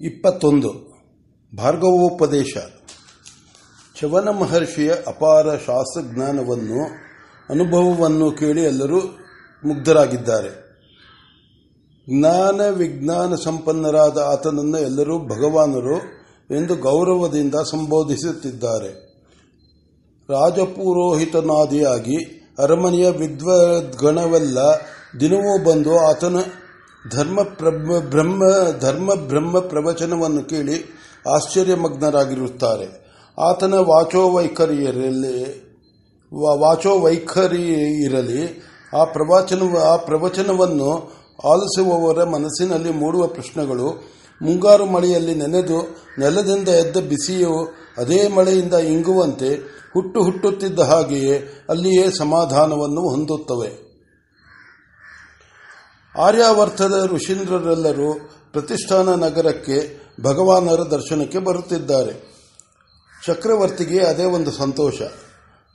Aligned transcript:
ಇಪ್ಪತ್ತೊಂದು. 0.00 0.92
ಭಾರ್ಗವೋಪದೇಶ. 1.56 2.56
ಚವನ 4.00 4.28
ಮಹರ್ಷಿಯ 4.28 4.92
ಅಪಾರ 5.06 5.56
ಶಾಸ್ತ್ರಜ್ಞಾನವನ್ನು 5.56 6.84
ಅನುಭವವನ್ನು 7.50 8.30
ಕೇಳಿ 8.30 8.62
ಎಲ್ಲರೂ 8.62 9.00
ಮುಗ್ಧರಾಗಿದ್ದಾರೆ. 9.64 10.72
ಜ್ಞಾನ 12.10 12.68
ವಿಜ್ಞಾನ 12.68 13.34
ಸಂಪನ್ನರಾದ 13.34 14.18
ಆತನನ್ನು 14.18 14.78
ಎಲ್ಲರೂ 14.78 15.18
ಭಗವಾನರು 15.18 15.96
ಎಂದು 16.56 16.76
ಗೌರವದಿಂದ 16.76 17.54
ಸಂಬೋಧಿಸುತ್ತಿದ್ದಾರೆ. 17.54 19.12
ರಾಜಪುರೋಹಿತನಾದಿಯಾಗಿ 20.30 22.24
ಅರಮನೆಯ 22.58 23.10
ವಿದ್ವದ್ಗಣವೆಲ್ಲ 23.10 24.58
ದಿನವೂ 25.20 25.64
ಬಂದು 25.64 25.98
ಆತನ 25.98 26.36
ಧರ್ಮ 27.10 27.42
ಬ್ರಹ್ಮ 28.10 28.42
ಧರ್ಮ 28.80 29.14
ಬ್ರಹ್ಮ 29.14 29.58
ಪ್ರವಚನವನ್ನು 29.58 30.42
ಕೇಳಿ 30.42 30.84
ಆಶ್ಚರ್ಯಮಗ್ನರಾಗಿರುತ್ತಾರೆ. 31.34 33.02
ಆತನ 33.38 33.74
ವಾಚೋ 33.74 34.28
ವಾಚೋವೈಖರಿ 36.58 37.66
ಇರಲಿ 38.04 38.62
ಆ 38.94 39.04
ಪ್ರವಚನ 39.04 39.76
ಆ 39.76 39.96
ಪ್ರವಚನವನ್ನು 39.96 41.12
ಆಲಿಸುವವರ 41.44 42.24
ಮನಸ್ಸಿನಲ್ಲಿ 42.24 42.90
ಮೂಡುವ 42.90 43.26
ಪ್ರಶ್ನೆಗಳು, 43.26 44.04
ಮುಂಗಾರು 44.42 44.86
ಮಳೆಯಲ್ಲಿ 44.86 45.34
ನೆನೆದು 45.34 45.96
ನೆಲದಿಂದ 46.18 46.68
ಎದ್ದ 46.68 46.96
ಬಿಸಿಯು 46.96 47.74
ಅದೇ 47.98 48.28
ಮಳೆಯಿಂದ 48.28 48.74
ಇಂಗುವಂತೆ 48.74 49.54
ಹುಟ್ಟು 49.94 50.22
ಹುಟ್ಟುತ್ತಿದ್ದ 50.22 50.80
ಹಾಗೆಯೇ 50.80 51.66
ಅಲ್ಲಿಯೇ 51.68 52.06
ಸಮಾಧಾನವನ್ನು 52.18 53.08
ಹೊಂದುತ್ತವೆ. 53.10 53.91
ಆರ್ಯಾವರ್ಥದ 56.18 57.08
ಋಷೀಂದ್ರರೆಲ್ಲರೂ 57.12 58.14
ಪ್ರತಿಷ್ಠಾನ 58.52 59.14
ನಗರಕ್ಕೆ 59.14 60.02
ಭಗವಾನರ 60.22 60.80
ದರ್ಶನಕ್ಕೆ 60.80 61.38
ಬರುತ್ತಿದ್ದಾರೆ. 61.38 62.32
ಚಕ್ರವರ್ತಿಗೆ 63.26 64.00
ಅದೇ 64.04 64.24
ಒಂದು 64.24 64.50
ಸಂತೋಷ. 64.50 65.02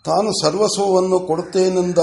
ತಾನು 0.05 0.41
ಸರ್ವಸ್ವವನ್ನು 0.43 1.19
ಕೊಡುತ್ತೇನೆಂದ, 1.19 1.97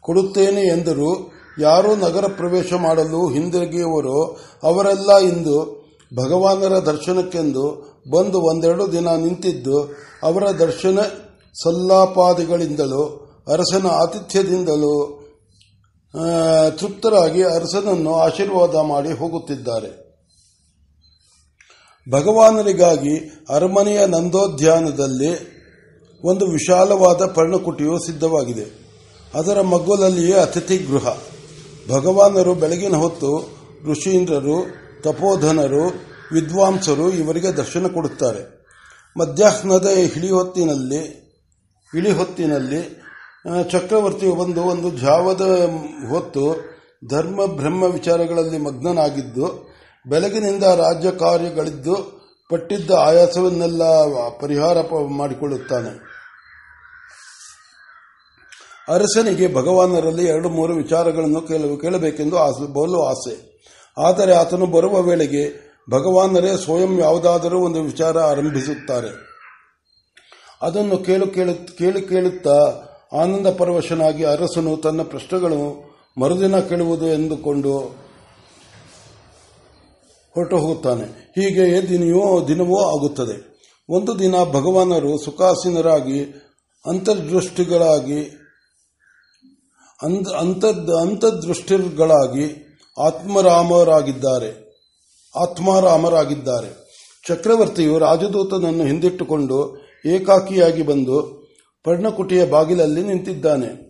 ಕೊಡುತ್ತೇನೆ 0.00 0.62
ಎಂದರೂ 0.62 1.32
ಯಾರೂ 1.60 1.96
ನಗರ 1.96 2.24
ಪ್ರವೇಶ 2.26 2.72
ಮಾಡಲು 2.72 3.28
ಹಿಂದಿರುಗಿಯವರೋ 3.28 4.36
ಅವರೆಲ್ಲ 4.62 5.18
ಇಂದು 5.18 5.78
ಭಗವಾನರ 6.16 6.78
ದರ್ಶನಕ್ಕೆಂದು 6.78 7.88
ಬಂದು 8.10 8.40
ಒಂದೆರಡು 8.40 8.92
ದಿನ 8.92 9.08
ನಿಂತಿದ್ದು 9.08 9.82
ಅವರ 10.22 10.50
ದರ್ಶನ 10.50 11.00
ಸಲ್ಲಾಪಾದಿಗಳಿಂದಲೂ 11.64 13.28
ಅರಸನ 13.52 13.86
ಆತಿಥ್ಯದಿಂದಲೂ 13.86 15.17
ತೃಪ್ತರಾಗಿ 16.78 17.42
ಅರಸನನ್ನು 17.42 18.14
ಆಶೀರ್ವಾದ 18.14 18.74
ಮಾಡಿ 18.74 19.12
ಹೋಗುತ್ತಿದ್ದಾರೆ. 19.12 20.08
ಭಗವಾನರಿಗಾಗಿ 22.10 23.44
ಅರಮನೆಯ 23.48 24.06
ನಂದೋದ್ಯಾನದಲ್ಲಿ 24.06 25.58
ಒಂದು 26.24 26.46
ವಿಶಾಲವಾದ 26.46 27.26
ಪರ್ಣಕುಟಿಯು 27.26 27.98
ಸಿದ್ಧವಾಗಿದೆ. 27.98 28.88
ಅದರ 29.34 29.60
ಮಗ್ಗುಲಲ್ಲಿಯೇ 29.60 30.38
ಅತಿಥಿ 30.38 30.78
ಗೃಹ. 30.78 31.16
ಭಗವಾನರು 31.90 32.54
ಬೆಳಗಿನ 32.54 32.96
ಹೊತ್ತು 32.96 33.58
ಋಷೀಂದ್ರರು, 33.90 34.66
ತಪೋಧನರು, 35.02 35.86
ವಿದ್ವಾಂಸರು 36.32 37.10
ಇವರಿಗೆ 37.10 37.52
ದರ್ಶನ 37.52 37.86
ಕೊಡುತ್ತಾರೆ. 37.86 38.66
ಮಧ್ಯಾಹ್ನದ 39.18 39.86
ಇಳಿಹೊತ್ತಿನಲ್ಲಿ 39.86 41.28
ಇಳಿಹೊತ್ತಿನಲ್ಲಿ 41.94 43.02
ಚಕ್ರವರ್ತಿಯು 43.70 44.34
ಬಂದು 44.34 44.62
ಒಂದು 44.62 44.90
ಜಾವದ 44.90 45.40
ಹೊತ್ತು 46.08 46.56
ಧರ್ಮ 47.10 47.46
ಬ್ರಹ್ಮ 47.46 47.82
ವಿಚಾರಗಳಲ್ಲಿ 47.82 48.58
ಮಗ್ನನಾಗಿದ್ದು, 48.58 49.74
ಬೆಳಗಿನಿಂದ 50.08 50.62
ರಾಜ್ಯ 50.62 51.10
ಕಾರ್ಯಗಳಿದ್ದು, 51.10 52.18
ಪಟ್ಟಿದ್ದ 52.50 52.90
ಆಯಾಸವನ್ನೆಲ್ಲ 52.90 53.82
ಪರಿಹಾರ 54.40 54.76
ಮಾಡಿಕೊಳ್ಳುತ್ತಾನೆ. 55.08 56.08
ಅರಸನಿಗೆ 58.94 59.54
ಭಗವಾನರಲ್ಲಿ 59.54 60.24
ಎರಡು 60.24 60.48
ಮೂರು 60.48 60.74
ವಿಚಾರಗಳನ್ನು 60.74 61.40
ಕೇಳಬೇಕೆಂದು 61.80 62.36
ಬಲು 62.72 63.02
ಆಸೆ. 63.02 63.62
ಆದರೆ 63.98 64.34
ಆತನು 64.34 64.66
ಬರುವ 64.66 65.00
ವೇಳೆಗೆ 65.00 65.68
ಭಗವಾನರೇ 65.90 66.56
ಸ್ವಯಂ 66.56 66.98
ಯಾವುದಾದರೂ 66.98 67.58
ಒಂದು 67.60 67.82
ವಿಚಾರ 67.82 68.18
ಆರಂಭಿಸುತ್ತಾರೆ. 68.18 69.28
ಅದನ್ನು 70.62 70.98
ಕೇಳು, 70.98 71.26
ಕೇಳಿ 71.78 72.02
ಕೇಳುತ್ತಾ 72.02 72.84
ಆನಂದ 73.12 73.46
ಪರವಶನಾಗಿ 73.46 74.24
ಅರಸನು 74.24 74.76
ತನ್ನ 74.76 75.02
ಪ್ರಶ್ನೆಗಳು 75.02 75.88
ಮರುದಿನ 76.20 76.58
ಕೇಳುವುದು 76.58 77.06
ಎಂದುಕೊಂಡು 77.06 77.78
ಹೊರಟು 80.34 80.58
ಹೋಗುತ್ತಾನೆ 80.58 81.02
ಹೀಗೆ 81.38 81.88
ದಿನವೋ 81.88 82.48
ದಿನವೋ 82.48 82.98
ಆಗುತ್ತದೆ. 82.98 83.58
ಒಂದು 83.88 84.18
ದಿನ 84.18 84.34
ಭಗವಾನರು 84.44 85.24
ಸುಖಾಸೀನರಾಗಿ, 85.24 86.24
ಅಂತರ್ದೃಷ್ಟಿಗಳಾಗಿ 86.86 88.34
ಅಂತರ್ದೃಷ್ಟಿಗಳಾಗಿ 91.00 92.78
ಆತ್ಮರಾಮರಾಗಿದ್ದಾರೆ. 92.98 94.68
ಆತ್ಮಾರಾಮರಾಗಿದ್ದಾರೆ. 95.36 96.88
ಚಕ್ರವರ್ತಿಯು 97.28 97.98
ರಾಜದೂತನನ್ನು 97.98 98.84
ಹಿಂದಿಟ್ಟುಕೊಂಡು 98.84 99.78
ಏಕಾಕಿಯಾಗಿ 100.06 100.82
ಬಂದು 100.82 101.37
ಪರ್ಣಕುಟಿಯ 101.88 102.46
ಬಾಗಿಲಲ್ಲಿ 102.46 103.02
ನಿಂತಿದ್ದಾನೆ. 103.02 103.88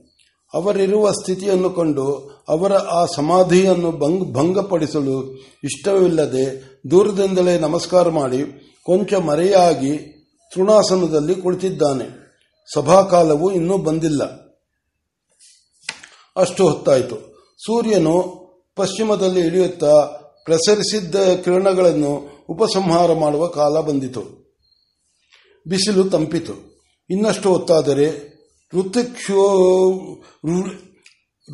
ಅವರಿರುವ 0.54 1.10
ಸ್ಥಿತಿಯನ್ನು 1.10 1.70
ಕಂಡು 1.70 2.12
ಅವರ 2.48 2.72
ಆ 2.72 3.06
ಸಮಾಧಿಯನ್ನು 3.06 3.91
ಭಂಗಪಡಿಸಲು 4.32 5.36
ಇಷ್ಟವಿಲ್ಲದೆ 5.64 6.62
ದೂರದಿಂದಲೇ 6.91 7.59
ನಮಸ್ಕಾರ 7.59 8.09
ಮಾಡಿ 8.09 8.44
ಕೊಂಚ 8.82 9.14
ಮರೆಯಾಗಿ 9.14 9.98
ತೃಣಾಸನದಲ್ಲಿ 10.54 11.34
ಕುಳಿತಿದ್ದಾನೆ. 11.34 12.34
ಸಭಾಕಾಲವು 12.75 13.53
ಇನ್ನೂ 13.53 13.78
ಬಂದಿಲ್ಲ. 13.78 14.25
ಅಷ್ಟು 16.36 16.69
ಹೊತ್ತಾಯಿತು. 16.69 17.16
ಸೂರ್ಯನು 17.59 18.22
ಪಶ್ಚಿಮದಲ್ಲಿ 18.76 19.41
ಇಳಿಯುತ್ತಾ 19.41 20.00
ಪ್ರಸರಿಸಿದ್ದ 20.44 21.15
ಕಿರಣಗಳನ್ನು 21.44 22.44
ಉಪಸಂಹಾರ 22.48 23.12
ಮಾಡುವ 23.12 23.47
ಕಾಲ 23.47 23.80
ಬಂದಿತು. 23.80 24.20
ಬಿಸಿಲು 25.69 26.04
ತಂಪಿತು. 26.04 26.68
ಇನ್ನಷ್ಟು 27.11 27.53
ಹೊತ್ತಾದರೆ 27.53 28.07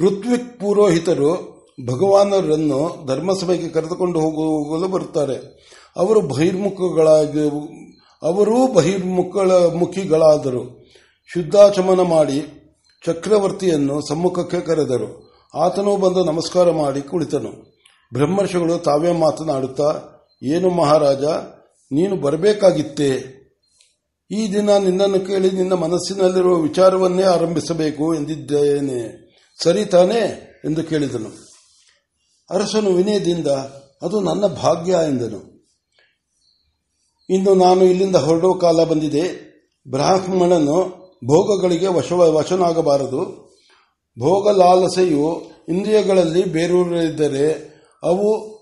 ಋತ್ವಿಕ್ 0.00 0.60
ಪುರೋಹಿತರು 0.60 1.54
ಭಗವಾನರನ್ನು 1.86 3.06
ಧರ್ಮಸಭೆಗೆ 3.06 3.68
ಕರೆದುಕೊಂಡು 3.68 4.20
ಹೋಗಲು 4.20 4.88
ಬರುತ್ತಾರೆ. 4.88 5.36
ಅವರು 5.96 6.20
ಬಹಿರ್ಮುಖಗಳಾಗಿ, 6.20 7.48
ಅವರೂ 8.22 8.72
ಬಹಿರ್ಮುಖ 8.72 9.36
ಮುಖಿಗಳಾದರು. 9.74 10.84
ಶುದ್ಧಾಚಮನ 11.32 12.00
ಮಾಡಿ 12.00 12.42
ಚಕ್ರವರ್ತಿಯನ್ನು 13.06 14.00
ಸಮ್ಮುಖಕ್ಕೆ 14.08 14.60
ಕರೆದರು. 14.60 15.08
ಆತನು 15.54 15.96
ಬಂದು 15.96 16.24
ನಮಸ್ಕಾರ 16.24 16.70
ಮಾಡಿ 16.70 17.00
ಕುಳಿತನು. 17.00 17.52
ಬ್ರಹ್ಮರ್ಷಿಗಳು 18.12 18.78
ತಾವೇ 18.78 19.12
ಮಾತನಾಡುತ್ತಾ, 19.12 20.02
ಏನು 20.42 20.70
ಮಹಾರಾಜ, 20.70 21.24
ನೀನು 21.92 22.16
ಬರಬೇಕಾಗಿತ್ತೇ? 22.16 23.43
ಈ 24.34 24.52
ದಿನ 24.52 24.76
ನಿನ್ನನ್ನು 24.76 25.20
ಕೇಳಿ 25.20 25.50
ನಿನ್ನ 25.50 25.72
ಮನಸ್ಸಿನಲ್ಲಿರುವ 25.72 26.56
ವಿಚಾರವನ್ನೇ 26.56 27.22
ಆರಂಭಿಸಬೇಕು 27.22 28.14
ಎಂದಿದ್ದೇನೆ. 28.14 29.24
ಸರಿ 29.62 29.84
ತಾನೇ 29.84 30.50
ಎಂದು 30.64 30.82
ಕೇಳಿದನು. 30.82 31.28
ಅರಸನು 32.50 32.90
ವಿನಯದಿಂದ, 32.90 33.46
ಅದು 34.02 34.20
ನನ್ನ 34.20 34.46
ಭಾಗ್ಯ 34.46 34.92
ಎಂದನು. 34.92 35.68
ಇಂದು 37.30 37.54
ನಾನು 37.54 37.84
ಇಲ್ಲಿಂದ 37.84 38.16
ಹೊರಡುವ 38.16 38.58
ಕಾಲ 38.58 38.84
ಬಂದಿದೆ. 38.84 39.54
ಬ್ರಾಹ್ಮಣನು 39.88 41.04
ಭೋಗಗಳಿಗೆ 41.24 41.86
ವಶ 41.86 42.12
ವಶನಾಗಬಾರದು. 42.12 43.44
ಭೋಗ 44.18 44.56
ಲಾಲಸೆಯು 44.56 45.42
ಇಂದ್ರಿಯಗಳಲ್ಲಿ 45.68 46.44
ಬೇರೂರಿದ್ದರೆ 46.44 47.74
ಅವು 48.02 48.54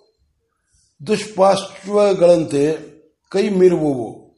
ದುಷ್ಪಾಶ್ವಗಳಂತೆ 1.06 2.76
ಕೈ 3.29 3.49
ಮೀರುವವು. 3.49 4.31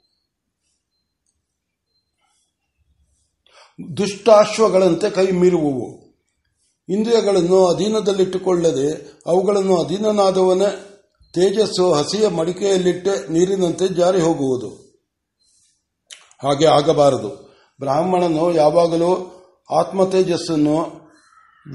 ದುಷ್ಟಾಶ್ವಗಳಂತೆ 3.97 5.11
ಕೈ 5.11 5.27
ಮೀರುವುವು. 5.27 6.05
ಇಂದ್ರಿಯಗಳನ್ನು 6.89 7.67
ಅಧೀನದಲ್ಲಿಟ್ಟುಕೊಳ್ಳದೆ 7.67 9.13
ಅವುಗಳನ್ನು 9.27 9.83
ಅಧೀನನಾದವನ 9.83 10.63
ತೇಜಸ್ಸು 11.33 11.93
ಹಸಿಯ 11.93 12.29
ಮಡಿಕೆಯಲ್ಲಿಟ್ಟ 12.29 13.09
ನೀರಿನಂತೆ 13.31 13.89
ಜಾರಿ 13.89 14.21
ಹೋಗುವುದು. 14.21 14.69
ಹಾಗೆ 16.43 16.67
ಆಗಬಾರದು. 16.67 17.57
ಬ್ರಾಹ್ಮಣನು 17.81 18.55
ಯಾವಾಗಲೂ 18.55 19.31
ಆತ್ಮ 19.71 20.05
ತೇಜಸ್ಸನ್ನು 20.05 21.05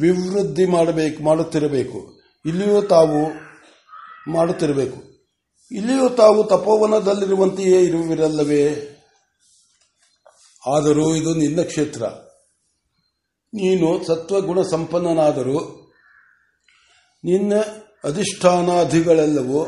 ವಿವೃದ್ಧಿ 0.02 0.66
ಮಾಡಬೇಕು, 0.66 1.24
ಮಾಡುತ್ತಿರಬೇಕು. 1.24 2.22
ಇಲ್ಲಿಯೂ 2.46 2.82
ತಾವು 2.82 3.32
ಮಾಡುತ್ತಿರಬೇಕು. 4.32 4.98
ಇಲ್ಲಿಯೂ 5.72 6.10
ತಾವು 6.10 6.44
ತಪೋವನದಲ್ಲಿರುವಂತೆಯೇ 6.44 7.80
ಇರುವಿರಲ್ಲವೇ? 7.80 8.96
ಆದರೂ 10.68 11.16
ಇದು 11.16 11.34
ನಿನ್ನ 11.34 11.62
ಕ್ಷೇತ್ರ. 11.62 12.04
ನೀನು 13.54 14.08
ಸತ್ವಗುಣ 14.08 14.62
ಸಂಪನ್ನನಾದರೂ 14.62 15.60
ನಿನ್ನ 17.24 17.54
ಅಧಿಷ್ಠಾನಾಧಿಗಳೆಲ್ಲವೂ 18.04 19.66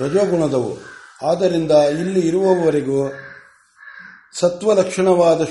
ರಜೋಗುಣದವು. 0.00 0.76
ಆದ್ದರಿಂದ 1.22 1.70
ಇಲ್ಲಿ 1.70 2.28
ಇರುವವರೆಗೂ 2.28 3.12
ಸತ್ವಲಕ್ಷಣವಾದ 4.40 5.44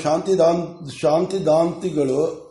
ಶಾಂತಿದಾಂತಿಗಳು 1.01 2.43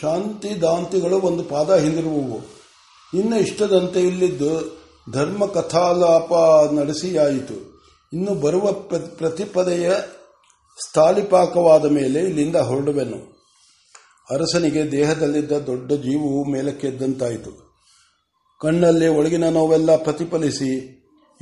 ಶಾಂತಿದಾಂತಿಗಳು 0.00 1.20
ಒಂದು 1.20 1.44
ಪಾದ 1.44 1.74
ಹಿಂದಿರುವವು 1.74 2.40
ನಿನ್ನ 3.14 3.34
ಇಷ್ಟದಂತೆ 3.34 4.00
ಇಲ್ಲಿದ್ದು 4.00 4.82
ಧರ್ಮ 5.12 5.46
ಕಥಾಲಾಪ 5.46 6.32
ನಡೆಸಿಯಾಯಿತು. 6.72 7.75
ಇನ್ನು 8.12 8.34
ಬರುವ 8.34 8.72
ಪ್ರತಿಪದೆಯ 9.16 9.90
ಸ್ಥಾಲಿಪಾಕವಾದ 10.88 11.84
ಮೇಲೆ 11.84 12.20
ಇಲ್ಲಿಂದ 12.20 12.56
ಹೊರಡುವೆನು. 12.56 13.36
ಅರಸನಿಗೆ 14.30 14.92
ದೇಹದಲ್ಲಿದ್ದ 14.92 15.52
ದೊಡ್ಡ 15.52 15.92
ಜೀವವು 15.92 16.44
ಮೇಲಕ್ಕೆದ್ದಂತಾಯಿತು 16.44 17.52
ಕಣ್ಣಲ್ಲಿ 18.60 19.08
ಒಳಗಿನ 19.08 19.48
ನೋವೆಲ್ಲ 19.48 19.96
ಪ್ರತಿಫಲಿಸಿ 19.96 20.70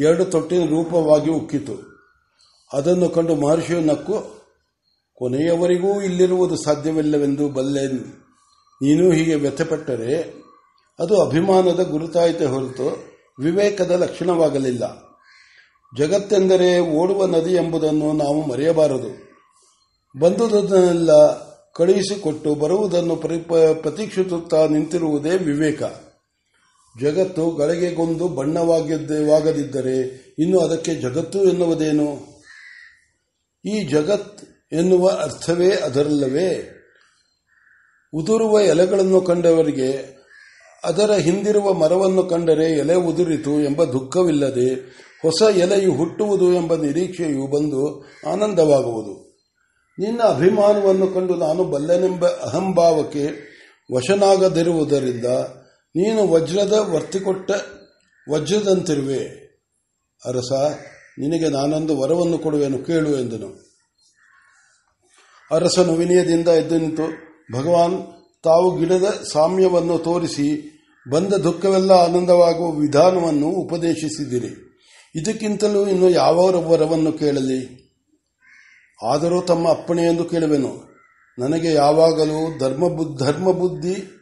ಎರಡು 0.01 0.25
ತೊಟ್ಟಿನ 0.25 0.67
ರೂಪವಾಗಿ 0.67 1.31
ಉಕ್ಕಿತು. 1.31 1.77
ಅದನ್ನು 2.73 3.09
ಕಂಡು 3.09 3.35
ಮಹರ್ಷಿಯು 3.35 3.81
ನಕ್ಕು, 3.81 4.17
ಕೊನೆಯವರೆಗೂ 5.15 6.03
ಇಲ್ಲಿರುವುದು 6.03 6.57
ಸಾಧ್ಯವಿಲ್ಲವೆಂದು 6.57 7.49
ಬಲ್ಲೆ 7.49 7.87
ನೀನು 8.83 9.11
ಹೀಗೆ 9.11 9.35
ವ್ಯಥಪಟ್ಟರೆ 9.35 10.45
ಅದು 10.99 11.23
ಅಭಿಮಾನದ 11.23 11.81
ಗುರುತಾಯಿತೆ 11.91 12.47
ಹೊರತು 12.47 12.87
ವಿವೇಕದ 13.39 13.91
ಲಕ್ಷಣವಾಗಲಿಲ್ಲ. 13.91 15.14
ಜಗತ್ತೆಂದರೆ 15.99 16.79
ಓಡುವ 16.79 17.27
ನದಿ 17.27 17.55
ಎಂಬುದನ್ನು 17.55 18.13
ನಾವು 18.13 18.47
ಮರೆಯಬಾರದು. 18.47 19.25
ಬಂದುದನ್ನೆಲ್ಲ 20.19 21.11
ಕಳುಹಿಸಿಕೊಟ್ಟು 21.73 22.55
ಬರುವುದನ್ನು 22.55 23.17
ಪ್ರತೀಕ್ಷಿಸುತ್ತಾ 23.83 24.67
ನಿಂತಿರುವುದೇ 24.67 25.31
ವಿವೇಕ. 25.31 25.83
ಜಗತ್ತು 27.01 27.51
ಗಳಿಗೆಗೊಂದು 27.51 28.29
ಬಣ್ಣವಾಗದಿದ್ದರೆ 28.29 29.97
ಇನ್ನು 30.39 30.61
ಅದಕ್ಕೆ 30.61 30.95
ಜಗತ್ತು 30.95 31.45
ಎನ್ನುವುದೇನು? 31.45 32.27
ಈ 33.65 33.85
ಜಗತ್ 33.85 34.39
ಎನ್ನುವ 34.73 35.09
ಅರ್ಥವೇ 35.09 35.71
ಅದರಲ್ಲವೇ? 35.71 36.71
ಉದುರುವ 38.13 38.61
ಎಲೆಗಳನ್ನು 38.61 39.21
ಕಂಡವರಿಗೆ, 39.21 40.19
ಅದರ 40.85 41.11
ಹಿಂದಿರುವ 41.13 41.73
ಮರವನ್ನು 41.73 42.23
ಕಂಡರೆ 42.23 42.73
ಎಲೆ 42.73 42.95
ಉದುರಿತು 42.95 43.61
ಎಂಬ 43.61 43.85
ದುಃಖವಿಲ್ಲದೆ 43.85 45.04
ಹೊಸ 45.25 45.43
ಎಲೆಯು 45.57 45.93
ಹುಟ್ಟುವುದು 45.93 46.53
ಎಂಬ 46.53 46.75
ನಿರೀಕ್ಷೆಯು 46.75 47.47
ಬಂದು 47.47 48.05
ಆನಂದವಾಗುವುದು. 48.33 49.25
ನಿನ್ನ 49.99 50.23
ಅಭಿಮಾನವನ್ನು 50.23 51.07
ಕಂಡು 51.07 51.35
ನಾನು 51.35 51.65
ಬಲ್ಲನೆಂಬ 51.65 52.27
ಅಹಂಭಾವಕ್ಕೆ 52.27 53.55
ವಶನಾಗದಿರುವುದರಿಂದ 53.95 55.25
ನೀನು 55.97 56.29
ವಜ್ರದ 56.29 56.73
ವರ್ತಿಕೊಟ್ಟ 56.73 57.51
ವಜ್ರದಂತಿರುವೆ. 58.31 59.45
ಅರಸ, 60.25 60.53
ನಿನಗೆ 61.19 61.49
ನಾನೊಂದು 61.49 61.99
ವರವನ್ನು 61.99 62.39
ಕೊಡುವೆನು, 62.39 62.79
ಕೇಳು 62.79 63.11
ಎಂದನು. 63.11 63.79
ಅರಸನು 65.51 65.93
ವಿನಯದಿಂದ 65.93 66.49
ಎದ್ದು 66.49 66.79
ನಿಂತು, 66.79 67.03
ಭಗವಾನ್, 67.59 68.03
ತಾವು 68.43 68.79
ಗಿಡದ 68.79 69.25
ಸಾಮ್ಯವನ್ನು 69.33 69.99
ತೋರಿಸಿ 69.99 70.71
ಬಂದ 71.11 71.35
ದುಃಖವೆಲ್ಲ 71.35 71.93
ಆನಂದವಾಗುವ 71.93 72.71
ವಿಧಾನವನ್ನು 72.71 73.47
ಉಪದೇಶಿಸಿದಿರಿ. 73.47 74.64
ಇದಕ್ಕಿಂತಲೂ 75.15 75.87
ಇನ್ನು 75.87 76.11
ಯಾವ 76.11 76.53
ವರವನ್ನು 76.53 77.13
ಕೇಳಲಿ? 77.13 77.85
ಆದರೂ 79.03 79.43
ತಮ್ಮ 79.43 79.69
ಅಪ್ಪಣೆಯೆಂದು 79.69 80.25
ಕೇಳುವೆನು. 80.25 80.95
ನನಗೆ 81.39 81.73
ಯಾವಾಗಲೂ 81.73 82.59
ಧರ್ಮ 82.59 82.85
ಧರ್ಮ 83.19 83.51
ಬುದ್ಧಿ 83.51 84.21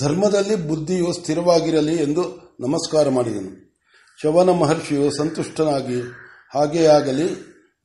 ಧರ್ಮದಲ್ಲಿ 0.00 0.54
ಬುದ್ಧಿಯು 0.54 1.12
ಸ್ಥಿರವಾಗಿರಲಿ 1.12 1.96
ಎಂದು 2.02 2.22
ನಮಸ್ಕಾರ 2.60 3.08
ಮಾಡಿದನು. 3.08 3.80
ಶವನ 4.22 4.50
ಮಹರ್ಷಿಯು 4.50 5.10
ಸಂತುಷ್ಟನಾಗಿ, 5.10 6.00
ಹಾಗೇ 6.54 6.86
ಆಗಲಿ, 6.86 7.24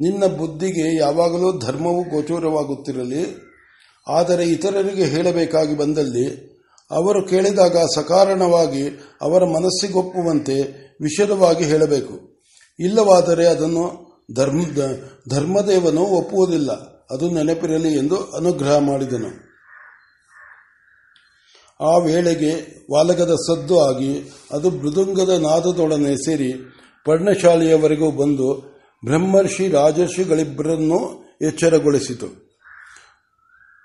ನಿನ್ನ 0.01 0.25
ಬುದ್ಧಿಗೆ 0.25 0.97
ಯಾವಾಗಲೂ 0.97 1.59
ಧರ್ಮವು 1.59 2.03
ಗೋಚೂರವಾಗುತ್ತಿರಲಿ. 2.03 3.37
ಆದರೆ 4.07 4.43
ಇತರರಿಗೆ 4.43 5.05
ಹೇಳಬೇಕಾಗಿ 5.05 5.77
ಬಂದಲ್ಲಿ, 5.77 6.53
ಅವರು 6.91 7.27
ಕೇಳಿದಾಗ 7.27 7.77
ಸಕಾರಣವಾಗಿ 7.77 8.87
ಅವರ 9.21 9.43
ಮನಸ್ಸಿಗೊಪ್ಪುವಂತೆ 9.43 10.82
ವಿಶದವಾಗಿ 11.01 11.63
ಹೇಳಬೇಕು. 11.63 12.43
ಇಲ್ಲವಾದರೆ 12.79 13.47
ಅದನ್ನು 13.47 14.13
ಧರ್ಮ, 14.35 14.61
ಧರ್ಮದೇವನು 15.29 16.01
ಒಪ್ಪುವುದಿಲ್ಲ. 16.01 16.71
ಅದು 17.11 17.31
ನೆನಪಿರಲಿ 17.31 17.97
ಎಂದು 17.97 18.15
ಅನುಗ್ರಹ 18.15 18.77
ಮಾಡಿದನು. 18.77 19.53
ಆ 21.81 21.97
ವೇಳೆಗೆ 21.97 22.83
ವಾಲಗದ 22.91 23.35
ಸದ್ದು 23.35 23.79
ಆಗಿ 23.79 24.33
ಅದು 24.51 24.69
ಮೃದುಂಗದ 24.69 25.29
ನಾದದೊಡನೆ 25.29 26.15
ಸೇರಿ 26.15 26.53
ಪರ್ಣಶಾಲೆಯವರೆಗೂ 27.05 28.11
ಬಂದು 28.11 28.73
ಬ್ರಹ್ಮರ್ಷಿ 29.05 29.67
ರಾಜರ್ಷಿಗಳಿಬ್ಬರನ್ನು 29.67 31.23
ಎಚ್ಚರಗೊಳಿಸಿತು. 31.41 32.43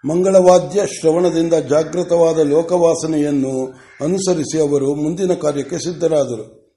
ಮಂಗಳವಾದ್ಯ 0.08 0.86
ಶ್ರವಣದಿಂದ 0.86 1.54
ಜಾಗೃತವಾದ 1.54 2.38
ಲೋಕವಾಸನೆಯನ್ನು 2.38 3.66
ಅನುಸರಿಸಿ 4.04 4.60
ಅವರು 4.60 4.94
ಮುಂದಿನ 4.94 5.34
ಕಾರ್ಯಕ್ಕೆ 5.34 5.78
ಸಿದ್ಧರಾದರು. 5.78 6.67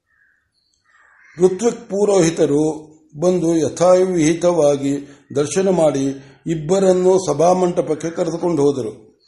ಋತ್ವಿಕ್ 1.40 1.90
ಪುರೋಹಿತರು 1.90 2.92
ಬಂದು 3.20 3.56
ಯಥಾವಿಹಿತವಾಗಿ 3.56 5.08
ದರ್ಶನ 5.36 5.68
ಮಾಡಿ 5.68 6.06
ಇಬ್ಬರನ್ನು 6.46 7.18
ಸಭಾಮಂಟಪಕ್ಕೆ 7.26 8.10
ಕರೆದುಕೊಂಡು 8.10 8.62
ಹೋದರು. 8.62 9.20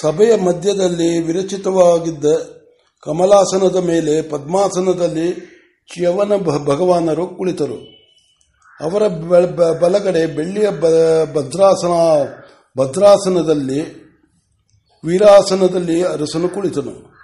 ಸಭೆಯ 0.00 0.36
ಮಧ್ಯದಲ್ಲಿ 0.36 1.18
ವಿರಚಿತವಾಗಿದ್ದ 1.18 2.24
ಕಮಲಾಸನದ 3.02 3.76
ಮೇಲೆ 3.76 4.22
ಪದ್ಮಾಸನದಲ್ಲಿ 4.22 5.32
ಚ್ಯವನ 5.94 6.36
ಭಗವಾನರು 6.36 7.26
ಕುಳಿತರು. 7.26 7.78
ಅವರ 8.80 9.08
ಬಲಗಡೆ 9.80 10.26
ಬೆಳ್ಳಿಯ 10.26 10.70
ಭದ್ರಾಸನ, 11.34 11.94
ಭದ್ರಾಸನದಲ್ಲಿ 12.78 13.80
ವೀರಾಸನದಲ್ಲಿ 15.04 16.02
ಅರಸನು 16.02 16.48
ಕುಳಿತನು. 16.48 17.15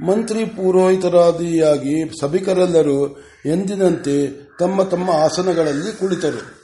ಮಂತ್ರಿ 0.00 0.44
ಪುರೋಹಿತರಾದಿಯಾಗಿ 0.44 2.20
ಸಭಿಕರೆಲ್ಲರೂ 2.20 3.06
ಎಂದಿನಂತೆ 3.46 4.48
ತಮ್ಮ 4.58 4.82
ತಮ್ಮ 4.82 5.10
ಆಸನಗಳಲ್ಲಿ 5.10 5.98
ಕುಳಿತರು. 5.98 6.58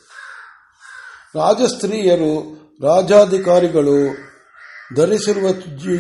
ರಾಜಸ್ತ್ರೀಯರು, 1.39 2.35
ರಾಜಾಧಿಕಾರಿಗಳು 2.83 4.15
ಧರಿಸಿರುವ 4.97 5.51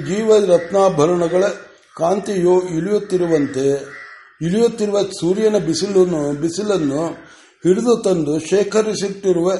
ಜೀವ 0.06 0.54
ರತ್ನಾಭರಣಗಳ 0.54 1.44
ಕಾಂತಿಯು 1.96 2.62
ಇಳಿಯುತ್ತಿರುವಂತೆ, 2.62 3.70
ಇಳಿಯುತ್ತಿರುವ 4.42 5.02
ಸೂರ್ಯನ 5.02 5.58
ಬಿಸಿಲನ್ನು 5.58 6.40
ಬಿಸಿಲನ್ನು 6.40 7.06
ಹಿಡಿದು 7.64 8.02
ತಂದು 8.02 8.38
ಶೇಖರಿಸುತ್ತಿರುವ 8.38 9.56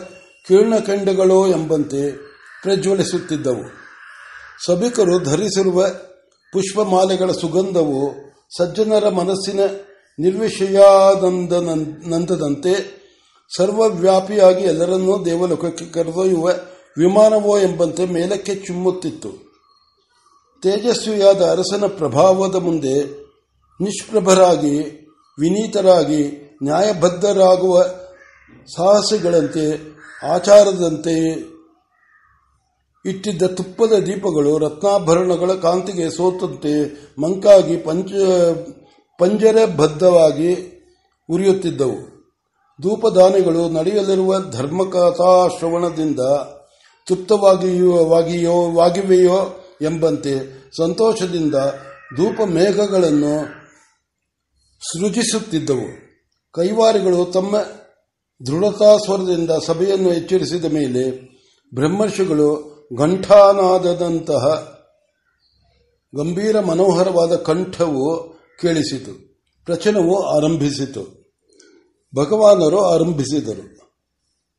ಕೀರ್ಣಖಂಡಗಳು 0.49 1.49
ಎಂಬಂತೆ 1.49 2.12
ಪ್ರಜ್ವಲಿಸುತ್ತಿದ್ದವು. 2.62 3.64
ಸಭಿಕರು 4.66 5.19
ಧರಿಸಿರುವ 5.19 5.87
ಪುಷ್ಪಮಾಲೆಗಳ 6.55 7.31
ಸುಗಂಧವು 7.31 8.15
ಸಜ್ಜನರ 8.59 9.09
ಮನಸ್ಸಿನ 9.09 9.61
ನಿರ್ವಿಷಯಾನಂದದಂತೆ 10.19 11.15
ಸರ್ವವ್ಯಾಪಿಯಾಗಿ 13.57 14.65
ಎಲ್ಲರನ್ನೂ 14.65 15.25
ದೇವಲೋಕಕ್ಕೆ 15.25 15.85
ಕರೆದೊಯ್ಯುವ 15.85 16.49
ವಿಮಾನವೋ 16.99 17.59
ಎಂಬಂತೆ 17.59 18.07
ಮೇಲಕ್ಕೆ 18.07 18.55
ಚುಮ್ಮುತ್ತಿತ್ತು. 18.55 19.29
ತೇಜಸ್ವಿಯಾದ 20.63 21.43
ಅರಸನ 21.43 21.85
ಪ್ರಭಾವದ 21.87 22.55
ಮುಂದೆ 22.55 23.05
ನಿಷ್ಪ್ರಭರಾಗಿ, 23.81 24.79
ವಿನೀತರಾಗಿ, 25.39 26.23
ನ್ಯಾಯಬದ್ಧರಾಗುವ 26.63 27.83
ಸಾಹಸಿಗಳಂತೆ, 28.77 29.95
ಆಚಾರದಂತೆ 30.27 31.15
ಇಟ್ಟಿದ್ದ 33.07 33.43
ತುಪ್ಪದ 33.43 33.93
ದೀಪಗಳು 33.93 34.59
ರತ್ನಾಭರಣಗಳ 34.59 35.55
ಕಾಂತಿಗೆ 35.55 36.11
ಸೋತಂತೆ 36.11 36.73
ಮಂಕಾಗಿ 37.23 37.77
ಪಂಚ 37.77 39.45
ಬದ್ಧವಾಗಿ 39.77 40.75
ಉರಿಯುತ್ತಿದ್ದವು. 41.31 42.15
ಧೂಪದಾನಿಗಳು 42.83 43.69
ನಡೆಯಲಿರುವ 43.69 44.39
ಧರ್ಮಕಥಾಶ್ರವಣದಿಂದ 44.51 46.21
ತೃಪ್ತವಾಗಿಯೋ 47.07 48.57
ವಾಗಿವೆಯೋ 48.75 49.65
ಎಂಬಂತೆ 49.83 50.65
ಸಂತೋಷದಿಂದ 50.77 51.55
ಧೂಪ 52.17 52.41
ಮೇಘಗಳನ್ನು 52.41 53.47
ಸೃಜಿಸುತ್ತಿದ್ದವು. 54.81 56.05
ಕೈವಾರಿಗಳು 56.53 57.25
ತಮ್ಮ 57.25 57.59
ದೃಢತಾ 58.47 58.97
ಸ್ವರದಿಂದ 58.97 59.51
ಸಭೆಯನ್ನು 59.51 60.13
ಎಚ್ಚರಿಸಿದ 60.13 60.65
ಮೇಲೆ 60.65 61.35
ಬ್ರಹ್ಮರ್ಷಿಗಳು 61.75 62.74
ಘಂಟಾನಾದದಂತಹ 62.99 64.75
ಗಂಭೀರ 66.17 66.61
ಮನೋಹರವಾದ 66.61 67.37
ಕಂಠವು 67.37 68.35
ಕೇಳಿಸಿತು. 68.61 69.35
ಪ್ರಚನವು 69.65 70.23
ಆರಂಭಿಸಿತು. 70.23 71.25
ಭಗವಾನರು 72.17 72.81
ಆರಂಭಿಸಿದರು. 72.81 73.75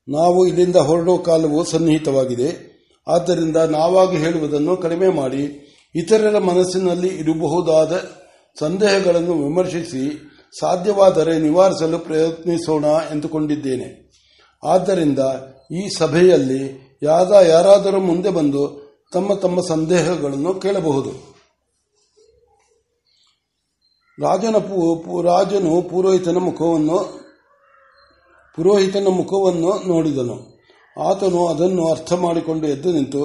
ನಾವು 0.07 0.47
ಇಲ್ಲಿಂದ 0.47 0.75
ಹೊರಡುವ 0.75 1.17
ಕಾಲವು 1.17 1.63
ಸನ್ನಿಹಿತವಾಗಿದೆ. 1.63 2.75
ಆದ್ದರಿಂದ 3.07 3.57
ನಾವಾಗಿ 3.57 4.17
ಹೇಳುವುದನ್ನು 4.17 4.77
ಕಡಿಮೆ 4.77 5.07
ಮಾಡಿ, 5.07 5.61
ಇತರರ 5.95 6.37
ಮನಸ್ಸಿನಲ್ಲಿ 6.37 7.07
ಇರಬಹುದಾದ 7.07 8.03
ಸಂದೇಹಗಳನ್ನು 8.59 9.33
ವಿಮರ್ಶಿಸಿ, 9.33 10.31
ಸಾಧ್ಯವಾದರೆ 10.59 11.39
ನಿವಾರಿಸಲು 11.39 11.99
ಪ್ರಯತ್ನಿಸೋಣ 11.99 12.85
ಎಂದುಕೊಂಡಿದ್ದೇನೆ. 12.85 14.11
ಆದ್ದರಿಂದ 14.63 15.19
ಈ 15.71 15.89
ಸಭೆಯಲ್ಲಿ 15.97 16.84
ಯಾದ 17.05 17.31
ಯಾರಾದರೂ 17.31 17.99
ಮುಂದೆ 17.99 18.29
ಬಂದು 18.29 18.85
ತಮ್ಮ 19.13 19.33
ತಮ್ಮ 19.33 19.61
ಸಂದೇಹಗಳನ್ನು 19.67 20.53
ಕೇಳಬಹುದು. 20.53 21.09
ರಾಜನ 24.21 24.55
ರಾಜನು 25.21 25.81
ಪುರೋಹಿತನ 25.81 26.37
ಮುಖವನ್ನು 26.37 26.97
ಪುರೋಹಿತನ 28.55 29.07
ಮುಖವನ್ನು 29.09 29.87
ನೋಡಿದನು. 29.87 30.59
ಆತನು 31.09 31.47
ಅದನ್ನು 31.47 31.87
ಅರ್ಥ 31.87 32.13
ಮಾಡಿಕೊಂಡು 32.13 32.67
ಎದ್ದು 32.67 32.91
ನಿಂತು, 32.91 33.21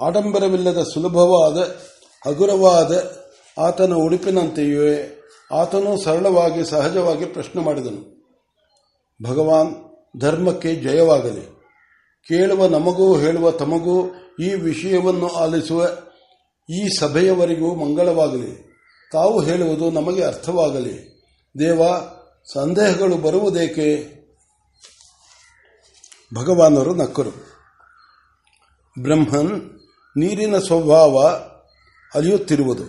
ಆಡಂಬರವಿಲ್ಲದ 0.00 0.82
ಸುಲಭವಾದ, 0.82 1.76
ಹಗುರವಾದ 2.26 3.12
ಆತನ 3.58 3.92
ಉಡುಪಿನಂತೆಯೇ 3.92 5.18
ಆತನು 5.52 6.02
ಸರಳವಾಗಿ 6.02 6.64
ಸಹಜವಾಗಿ 6.64 7.24
ಪ್ರಶ್ನೆ 7.24 7.62
ಮಾಡಿದನು. 7.62 8.18
ಭಗವಾನ್ 9.22 9.74
ಧರ್ಮಕ್ಕೆ 10.20 10.74
ಜಯವಾಗಲಿ. 10.74 11.57
ಕೇಳುವ 12.24 12.66
ನಮಗೂ 12.66 13.18
ಹೇಳುವ 13.18 13.50
ತಮಗೂ 13.50 14.06
ಈ 14.40 14.54
ವಿಷಯವನ್ನು 14.54 15.28
ಆಲಿಸುವ 15.28 15.88
ಈ 16.70 16.88
ಸಭೆಯವರಿಗೂ 16.98 17.74
ಮಂಗಳವಾಗಲಿ. 17.74 18.68
ತಾವು 19.12 19.40
ಹೇಳುವುದು 19.40 19.90
ನಮಗೆ 19.90 20.24
ಅರ್ಥವಾಗಲಿ. 20.24 21.22
ದೇವ, 21.58 21.82
ಸಂದೇಹಗಳು 22.52 23.16
ಬರುವುದೇಕೆ? 23.16 24.18
ಭಗವಾನರು 26.34 26.94
ನಕ್ಕರು. 26.94 27.30
ಬ್ರಹ್ಮನ್ 29.02 29.62
ನೀರಿನ 30.16 30.58
ಸ್ವಭಾವ 30.58 31.40
ಅಲಿಯುತ್ತಿರುವುದು. 32.14 32.84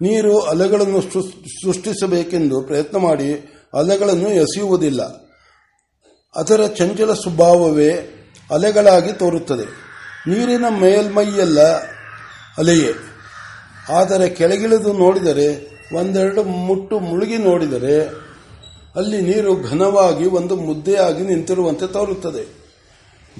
ನೀರು 0.00 0.40
ಅಲೆಗಳನ್ನು 0.40 1.00
ಸೃಷ್ಟಿಸಬೇಕೆಂದು 1.02 2.62
ಪ್ರಯತ್ನ 2.62 2.98
ಮಾಡಿ 2.98 3.52
ಅಲೆಗಳನ್ನು 3.74 4.28
ಎಸೆಯುವುದಿಲ್ಲ. 4.28 5.02
ಅದರ 6.34 6.66
ಚಂಚಲ 6.66 7.12
ಸ್ವಭಾವವೇ 7.12 8.18
ಅಲೆಗಳಾಗಿ 8.52 9.12
ತೋರುತ್ತದೆ. 9.12 9.64
ನೀರಿನ 10.30 10.64
ಮೇಲ್ಮೈಯೆಲ್ಲ 10.68 11.60
ಅಲೆಯೇ. 12.58 12.92
ಆದರೆ 13.88 14.28
ಕೆಳಗಿಳಿದು 14.28 14.92
ನೋಡಿದರೆ, 14.92 15.72
ಒಂದೆರಡು 15.94 16.42
ಮುಟ್ಟು 16.42 16.98
ಮುಳುಗಿ 16.98 17.36
ನೋಡಿದರೆ, 17.36 18.04
ಅಲ್ಲಿ 18.96 19.22
ನೀರು 19.22 19.70
ಘನವಾಗಿ 19.70 20.26
ಒಂದು 20.26 20.56
ಮುದ್ದೆಯಾಗಿ 20.56 21.22
ನಿಂತಿರುವಂತೆ 21.22 21.86
ತೋರುತ್ತದೆ. 21.86 22.62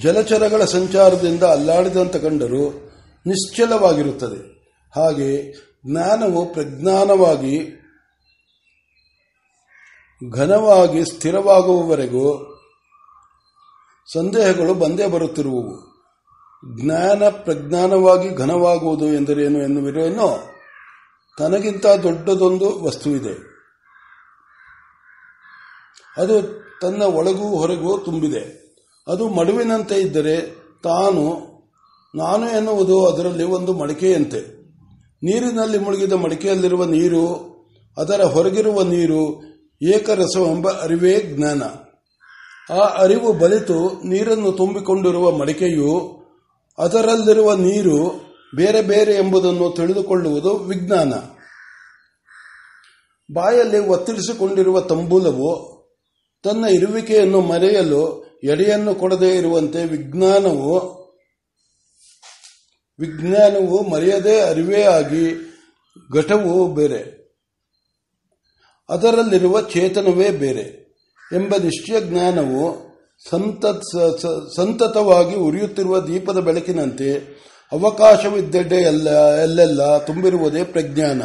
ಜಲಚರಗಳ 0.02 0.64
ಸಂಚಾರದಿಂದ 0.64 1.42
ಅಲ್ಲಾಡಿದಂತೆ 1.42 2.18
ಕಂಡರೂ 2.18 2.92
ನಿಶ್ಚಲವಾಗಿರುತ್ತದೆ. 3.26 4.52
ಹಾಗೆ 4.96 5.52
ಜ್ಞಾನವು 5.86 6.52
ಪ್ರಜ್ಞಾನವಾಗಿ 6.52 7.78
ಘನವಾಗಿ 10.36 11.04
ಸ್ಥಿರವಾಗುವವರೆಗೂ 11.04 12.51
ಸಂದೇಹಗಳು 14.12 14.74
ಬಂದೇ 14.74 15.06
ಬರುತ್ತಿರುವವು. 15.06 15.92
ಜ್ಞಾನ 16.80 17.28
ಪ್ರಜ್ಞಾನವಾಗಿ 17.28 18.34
ಘನವಾಗುವುದು 18.34 19.06
ಎಂದರೇನು 19.06 19.62
ಎನ್ನುವಿರೇನೋ 19.62 20.48
ತನಗಿಂತ 21.38 21.86
ದೊಡ್ಡದೊಂದು 21.86 22.84
ವಸ್ತುವಿದೆ. 22.84 23.52
ಅದು 26.16 26.42
ತನ್ನ 26.82 27.02
ಒಳಗೂ 27.02 27.56
ಹೊರಗೂ 27.56 27.98
ತುಂಬಿದೆ. 27.98 28.62
ಅದು 29.08 29.28
ಮಡುವಿನಂತೆ 29.28 29.94
ಇದ್ದರೆ 29.94 30.40
ತಾನು, 30.82 31.52
ನಾನು 32.14 32.48
ಎನ್ನುವುದು 32.48 33.06
ಅದರಲ್ಲಿ 33.06 33.44
ಒಂದು 33.44 33.72
ಮಡಿಕೆಯಂತೆ. 33.72 34.62
ನೀರಿನಲ್ಲಿ 35.22 35.78
ಮುಳುಗಿದ 35.78 36.12
ಮಡಿಕೆಯಲ್ಲಿರುವ 36.12 36.84
ನೀರು, 36.84 37.52
ಅದರ 37.98 38.24
ಹೊರಗಿರುವ 38.24 38.82
ನೀರು 38.82 39.42
ಏಕರಸವೆಂಬ 39.82 40.68
ಅರಿವೇ 40.68 41.20
ಜ್ಞಾನ. 41.20 41.62
ಆ 42.72 42.84
ಅರಿವು 42.84 43.32
ಬಲಿತು, 43.32 44.08
ನೀರನ್ನು 44.08 44.52
ತುಂಬಿಕೊಂಡಿರುವ 44.52 45.30
ಮಡಿಕೆಯು, 45.30 46.22
ಅದರಲ್ಲಿರುವ 46.78 47.54
ನೀರು 47.54 48.32
ಬೇರೆ 48.56 48.82
ಬೇರೆ 48.82 49.14
ಎಂಬುದನ್ನು 49.14 49.70
ತಿಳಿದುಕೊಳ್ಳುವುದು 49.76 50.56
ವಿಜ್ಞಾನ. 50.56 51.12
ಬಾಯಲ್ಲಿ 53.32 53.78
ಒತ್ತಿರಿಸಿಕೊಂಡಿರುವ 53.78 54.80
ತಂಬೂಲವು 54.80 55.72
ತನ್ನ 56.44 56.64
ಇರುವಿಕೆಯನ್ನು 56.64 57.40
ಮರೆಯಲು 57.40 58.32
ಎಡೆಯನ್ನು 58.44 58.94
ಕೊಡದೇ 58.94 59.36
ಇರುವಂತೆ 59.36 59.84
ವಿಜ್ಞಾನವು 59.84 61.02
ವಿಜ್ಞಾನವು 62.98 63.88
ಮರೆಯದೇ 63.88 64.40
ಅರಿವೇ 64.40 64.82
ಆಗಿ 64.82 65.34
ಘಟವು 66.16 66.74
ಬೇರೆ. 66.74 67.22
ಅದರಲ್ಲಿರುವ 68.88 69.60
ಚೇತನವೇ 69.60 70.30
ಬೇರೆ. 70.30 70.81
ಎಂಬ 71.32 71.54
ನಿಶ್ಚಯ 71.62 72.00
ಜ್ಞಾನವು 72.00 72.92
ಸಂತತವಾಗಿ 74.56 75.36
ಉರಿಯುತ್ತಿರುವ 75.36 76.00
ದೀಪದ 76.00 76.38
ಬೆಳಕಿನಂತೆ 76.38 77.42
ಅವಕಾಶವಿದ್ದೆಡೆ 77.72 78.76
ಎಲ್ಲ 78.76 79.34
ಎಲ್ಲೆಲ್ಲ 79.42 79.98
ತುಂಬಿರುವುದೇ 79.98 80.64
ಪ್ರಜ್ಞಾನ. 80.64 81.22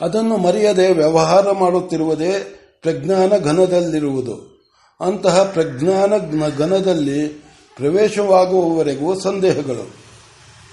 ಅದನ್ನು 0.00 0.36
ಮರೆಯದೆ 0.36 0.92
ವ್ಯವಹಾರ 0.92 1.50
ಮಾಡುತ್ತಿರುವುದೇ 1.50 2.58
ಪ್ರಜ್ಞಾನ 2.82 3.32
ಘನದಲ್ಲಿರುವುದು. 3.36 4.52
ಅಂತಹ 5.00 5.42
ಪ್ರಜ್ಞಾನ 5.42 6.12
ಘನದಲ್ಲಿ 6.58 7.28
ಪ್ರವೇಶವಾಗುವವರೆಗೂ 7.76 9.20
ಸಂದೇಹಗಳು. 9.20 9.94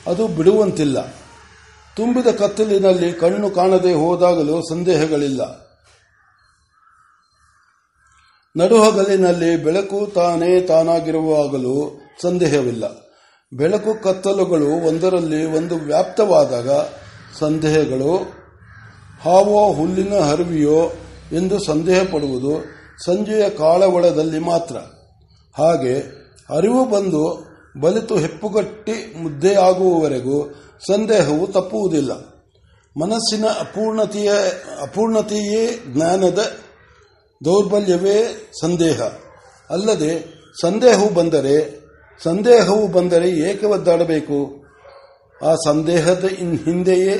ಅದು 0.07 0.27
ಬಿಡುವಂತಿಲ್ಲ. 0.27 1.01
ತುಂಬಿದ 1.95 2.27
ಕತ್ತಲಿನಲ್ಲಿ 2.27 3.13
ಕಣ್ಣು 3.13 3.49
ಕಾಣದೆ 3.49 3.93
ಹೋದಾಗಲೂ 3.93 4.61
ಸಂದೇಹಗಳಿಲ್ಲ. 4.69 5.68
ನಡುಹಗಲಿನಲ್ಲಿ 8.57 9.63
ಬೆಳಕು 9.63 10.11
ತಾನೇ 10.15 10.61
ತಾನಾಗಿರುವಾಗಲೂ 10.61 12.01
ಸಂದೇಹವಿಲ್ಲ. 12.21 12.83
ಬೆಳಕು 13.57 14.03
ಕತ್ತಲುಗಳು 14.03 14.87
ಒಂದರಲ್ಲಿ 14.87 15.45
ಒಂದು 15.45 15.75
ವ್ಯಾಪ್ತವಾದಾಗ 15.75 16.69
ಸಂದೇಹಗಳು 17.39 18.17
ಹಾವೋ 19.21 19.73
ಹುಲ್ಲಿನ 19.73 20.19
ಹರಿವಿಯೋ 20.19 20.91
ಎಂದು 21.31 21.59
ಸಂದೇಹ 21.59 22.03
ಪಡುವುದು 22.03 22.65
ಸಂಜೆಯ 23.05 23.49
ಕಾಳವಳದಲ್ಲಿ 23.49 24.39
ಮಾತ್ರ. 24.39 24.75
ಹಾಗೆ 25.57 25.99
ಅರಿವು 26.57 26.89
ಬಂದು 26.89 27.45
ಬಲಿತು 27.81 28.17
ಹೆಪ್ಪುಗಟ್ಟಿ 28.17 29.23
ಮುದ್ದೆಯಾಗುವವರೆಗೂ 29.23 30.53
ಸಂದೇಹವು 30.87 31.47
ತಪ್ಪುವುದಿಲ್ಲ. 31.47 32.11
ಮನಸ್ಸಿನ 33.01 33.45
ಅಪೂರ್ಣತೆಯ 33.45 34.31
ಅಪೂರ್ಣತೆಯೇ 34.81 35.79
ಜ್ಞಾನದ 35.93 36.39
ದೌರ್ಬಲ್ಯವೇ 37.45 38.49
ಸಂದೇಹ. 38.61 39.01
ಅಲ್ಲದೆ 39.69 40.39
ಸಂದೇಹವು 40.61 41.13
ಬಂದರೆ 41.13 41.79
ಸಂದೇಹವು 42.23 42.87
ಬಂದರೆ 42.87 43.29
ಏಕೆ 43.29 43.65
ಒದ್ದಾಡಬೇಕು? 43.65 44.65
ಆ 45.45 45.55
ಸಂದೇಹದ 45.55 46.23
ಹಿಂದೆಯೇ 46.65 47.17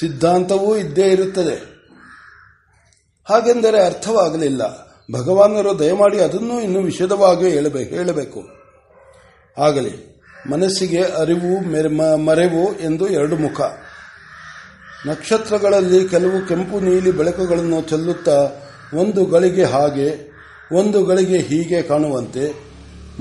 ಸಿದ್ಧಾಂತವೂ 0.00 0.76
ಇದ್ದೇ 0.76 1.08
ಇರುತ್ತದೆ. 1.08 1.54
ಹಾಗೆಂದರೆ 3.24 3.86
ಅರ್ಥವಾಗಲಿಲ್ಲ. 3.86 4.92
ಭಗವಾನರು 5.12 5.78
ದಯಮಾಡಿ 5.78 6.20
ಅದನ್ನು 6.20 6.60
ಇನ್ನು 6.60 6.80
ವಿಶದವಾಗಿ 6.80 7.50
ಹೇಳಬೇಕು. 7.50 8.42
ಆಗಲಿ, 9.58 10.22
ಮನಸ್ಸಿಗೆ 10.50 11.02
ಅರಿವು 11.02 11.60
ಮರೆವು 12.16 12.78
ಎಂದು 12.78 13.08
ಎರಡು 13.08 13.36
ಮುಖ. 13.36 13.60
ನಕ್ಷತ್ರಗಳಲ್ಲಿ 15.06 16.08
ಕೆಲವು 16.08 16.48
ಕೆಂಪು 16.48 16.80
ನೀಲಿ 16.80 17.10
ಬೆಳಕುಗಳನ್ನು 17.10 17.82
ಚೆಲ್ಲುತ್ತಾ 17.82 18.50
ಒಂದು 18.96 19.24
ಗಳಿಗೆ 19.24 19.64
ಹಾಗೆ, 19.64 20.32
ಒಂದು 20.76 21.04
ಗಳಿಗೆ 21.04 21.38
ಹೀಗೆ 21.38 21.82
ಕಾಣುವಂತೆ 21.82 22.72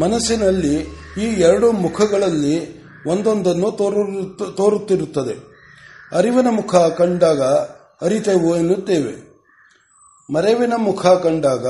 ಮನಸ್ಸಿನಲ್ಲಿ 0.01 0.75
ಈ 1.21 1.25
ಎರಡು 1.41 1.71
ಮುಖಗಳಲ್ಲಿ 1.71 2.81
ಒಂದೊಂದನ್ನು 3.07 3.71
ತೋರುತ್ತಿರುತ್ತದೆ. 4.57 5.51
ಅರಿವಿನ 6.17 6.47
ಮುಖ 6.49 6.75
ಕಂಡಾಗ 6.75 7.41
ಅರಿತೆವು 8.01 8.57
ಎನ್ನುತ್ತೇವೆ. 8.57 9.31
ಮರೆವಿನ 10.33 10.73
ಮುಖ 10.77 11.05
ಕಂಡಾಗ 11.07 11.67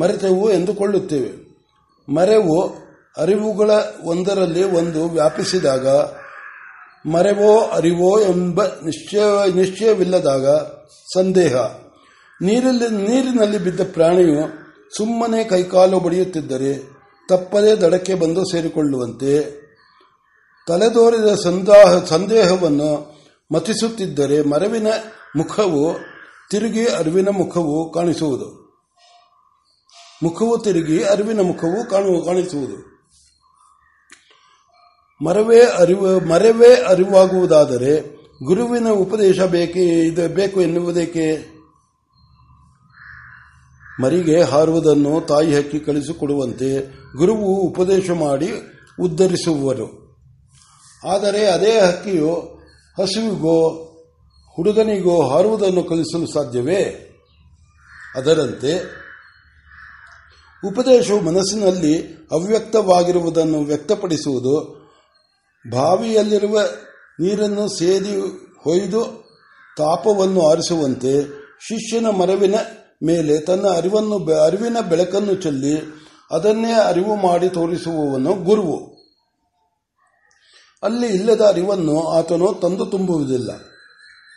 ಮರೆತೆವು 0.00 0.50
ಎಂದುಕೊಳ್ಳುತ್ತೇವೆ. 0.50 1.46
ಮರೆವು 2.14 2.86
ಅರಿವುಗಳ 3.16 3.70
ಒಂದರಲ್ಲಿ 4.04 4.64
ಒಂದು 4.64 5.08
ವ್ಯಾಪಿಸಿದಾಗ, 5.08 5.88
ಮರೆವೋ 7.08 7.60
ಅರಿವೋ 7.60 8.20
ಎಂಬ 8.20 8.64
ನಿಶ್ಚಯ, 8.64 9.52
ನಿಶ್ಚಯವಿಲ್ಲದಾಗ 9.54 10.46
ಸಂದೇಹ. 11.14 11.54
ನೀರಲ್ಲಿ 12.42 12.88
ನೀರಿನಲ್ಲಿ 12.88 13.58
ಬಿದ್ದ 13.58 13.80
ಪ್ರಾಣಿಯು 13.92 14.66
ಸುಮ್ಮನೆ 14.96 15.44
ಕೈಕಾಲು 15.44 16.00
ಬಡಿಯುತ್ತಿದ್ದರೆ 16.00 16.96
ತಪ್ಪದೇ 17.28 17.76
ದಡಕ್ಕೆ 17.76 18.14
ಬಂದು 18.14 18.44
ಸೇರಿಕೊಳ್ಳುವಂತೆ 18.44 19.42
ತಲೆದೋರಿದ 20.68 21.34
ಸಂದಾಹ 21.34 22.04
ಸಂದೇಹವನ್ನು 22.04 23.16
ಮತಿಸುತ್ತಿದ್ದರೆ 23.54 24.42
ಮರವಿನ 24.42 24.86
ಮುಖವು 25.36 25.94
ತಿರುಗಿ 26.50 26.86
ಅರಿವಿನ 26.86 27.28
ಮುಖವು 27.28 27.92
ಕಾಣಿಸುವುದು. 27.92 28.78
ಮುಖವು 30.22 30.58
ತಿರುಗಿ 30.58 31.04
ಅರಿವಿನ 31.04 31.40
ಮುಖವು 31.40 31.88
ಕಾಣಿಸುವುದು. 32.24 32.96
ಮರವೇ 35.24 35.60
ಅರಿವು, 35.60 36.28
ಮರವೇ 36.28 36.84
ಅರಿವಾಗುವುದಾದರೆ 36.88 38.16
ಗುರುವಿನ 38.44 38.88
ಉಪದೇಶ 38.88 39.40
ಬೇಕೇ, 39.40 39.84
ಇದು 39.84 40.34
ಬೇಕು 40.34 40.60
ಎನ್ನುವುದಕ್ಕೆ 40.60 41.55
ಮರಿಗೆ 44.00 44.42
ಹಾರುವುದನ್ನು 44.42 45.26
ತಾಯಿ 45.26 45.54
ಹಕ್ಕಿ 45.54 45.80
ಕಳಿಸಿಕೊಡುವಂತೆ 45.80 46.68
ಗುರುವು 47.16 47.52
ಉಪದೇಶ 47.60 48.10
ಮಾಡಿ 48.10 48.50
ಉದ್ಧರಿಸುವರು. 49.00 49.86
ಆದರೆ 51.04 51.46
ಅದೇ 51.46 51.80
ಹಕ್ಕಿಯು 51.80 52.32
ಹಸುವಿಗೋ 52.98 53.56
ಹುಡುಗನಿಗೋ 54.56 55.28
ಹಾರುವುದನ್ನು 55.28 55.82
ಕಲಿಸಲು 55.82 56.26
ಸಾಧ್ಯವೇ? 56.26 56.82
ಅದರಂತೆ 58.14 58.72
ಉಪದೇಶವು 60.66 61.20
ಮನಸ್ಸಿನಲ್ಲಿ 61.20 61.94
ಅವ್ಯಕ್ತವಾಗಿರುವುದನ್ನು 62.30 63.58
ವ್ಯಕ್ತಪಡಿಸುವುದು, 63.60 64.54
ಬಾವಿಯಲ್ಲಿರುವ 65.70 66.60
ನೀರನ್ನು 67.20 67.68
ಸೇದಿ 67.68 68.14
ಹೊಯ್ದು 68.64 69.02
ತಾಪವನ್ನು 69.78 70.48
ಆರಿಸುವಂತೆ 70.48 71.12
ಶಿಷ್ಯನ 71.60 72.06
ಮರವಿನ 72.06 72.54
ಮೇಲೆ 73.04 73.40
ತನ್ನ 73.40 73.68
ಅರಿವನ್ನು 73.68 74.42
ಅರಿವಿನ 74.42 74.76
ಬೆಳಕನ್ನು 74.88 75.34
ಚೆಲ್ಲಿ 75.34 76.06
ಅದನ್ನೇ 76.30 76.72
ಅರಿವು 76.72 77.16
ಮಾಡಿ 77.16 77.48
ತೋರಿಸುವವನು 77.48 78.32
ಗುರುವು. 78.32 78.96
ಅಲ್ಲಿ 80.82 81.06
ಇಲ್ಲದ 81.06 81.40
ಅರಿವನ್ನು 81.40 82.08
ಆತನು 82.08 82.54
ತಂದು 82.54 82.86
ತುಂಬುವುದಿಲ್ಲ. 82.86 83.50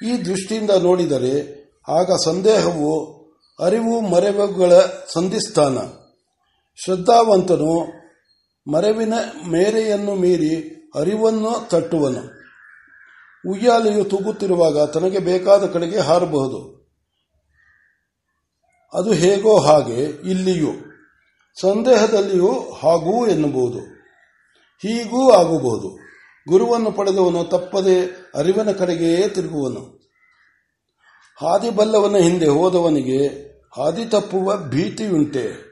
ಈ 0.07 0.23
ದೃಷ್ಟಿಯಿಂದ 0.25 0.71
ನೋಡಿದರೆ 0.71 1.59
ಆಗ 1.89 2.11
ಸಂದೇಹವು 2.25 3.19
ಅರಿವು 3.59 4.01
ಮರೆವುಗಳ 4.01 4.71
ಸಂಧಿಸ್ಥಾನ. 5.13 5.77
ಶ್ರದ್ಧಾವಂತನು 6.85 7.99
ಮರೆವಿನ 8.71 9.13
ಮೇರೆಯನ್ನು 9.51 10.15
ಮೀರಿ 10.15 10.75
ಅರಿವನ್ನು 10.95 11.69
ತಟ್ಟುವನು. 11.69 12.39
ಉಯ್ಯಾಲೆಯು 13.51 14.03
ತೂಗುತ್ತಿರುವಾಗ 14.03 14.83
ತನಗೆ 14.83 15.19
ಬೇಕಾದ 15.19 15.65
ಕಡೆಗೆ 15.65 15.99
ಹಾರಬಹುದು. 15.99 16.78
ಅದು 18.93 19.13
ಹೇಗೋ 19.13 19.59
ಹಾಗೆ 19.59 20.03
ಇಲ್ಲಿಯೂ, 20.03 20.71
ಸಂದೇಹದಲ್ಲಿಯೂ 21.61 22.71
ಹಾಗೂ 22.83 23.27
ಎನ್ನಬಹುದು 23.27 23.79
ಹೀಗೂ 24.81 25.31
ಆಗಬಹುದು 25.31 26.09
ಗುರುವನ್ನು 26.49 26.91
ಪಡೆದವನು 26.91 27.43
ತಪ್ಪದೆ 27.43 28.05
ಅರಿವಿನ 28.35 28.71
ಕಡೆಗೆಯೇ 28.71 29.27
ತಿರುಗುವನು. 29.27 29.99
ಹಾದಿ 31.41 31.69
ಬಲ್ಲವನ 31.69 32.15
ಹಿಂದೆ 32.15 32.47
ಹೋದವನಿಗೆ 32.47 33.27
ಹಾದಿ 33.77 34.05
ತಪ್ಪುವ 34.05 34.57
ಭೀತಿಯುಂಟೆ. 34.57 35.69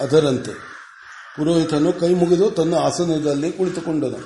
ಅದರಂತೆ 0.00 0.52
ಪುರೋಹಿತನು 1.36 1.92
ಕೈ 1.92 2.14
ಮುಗಿದು 2.14 2.50
ತನ್ನ 2.50 2.74
ಆಸನದಲ್ಲಿ 2.74 3.52
ಕುಳಿತುಕೊಂಡನು. 3.52 4.18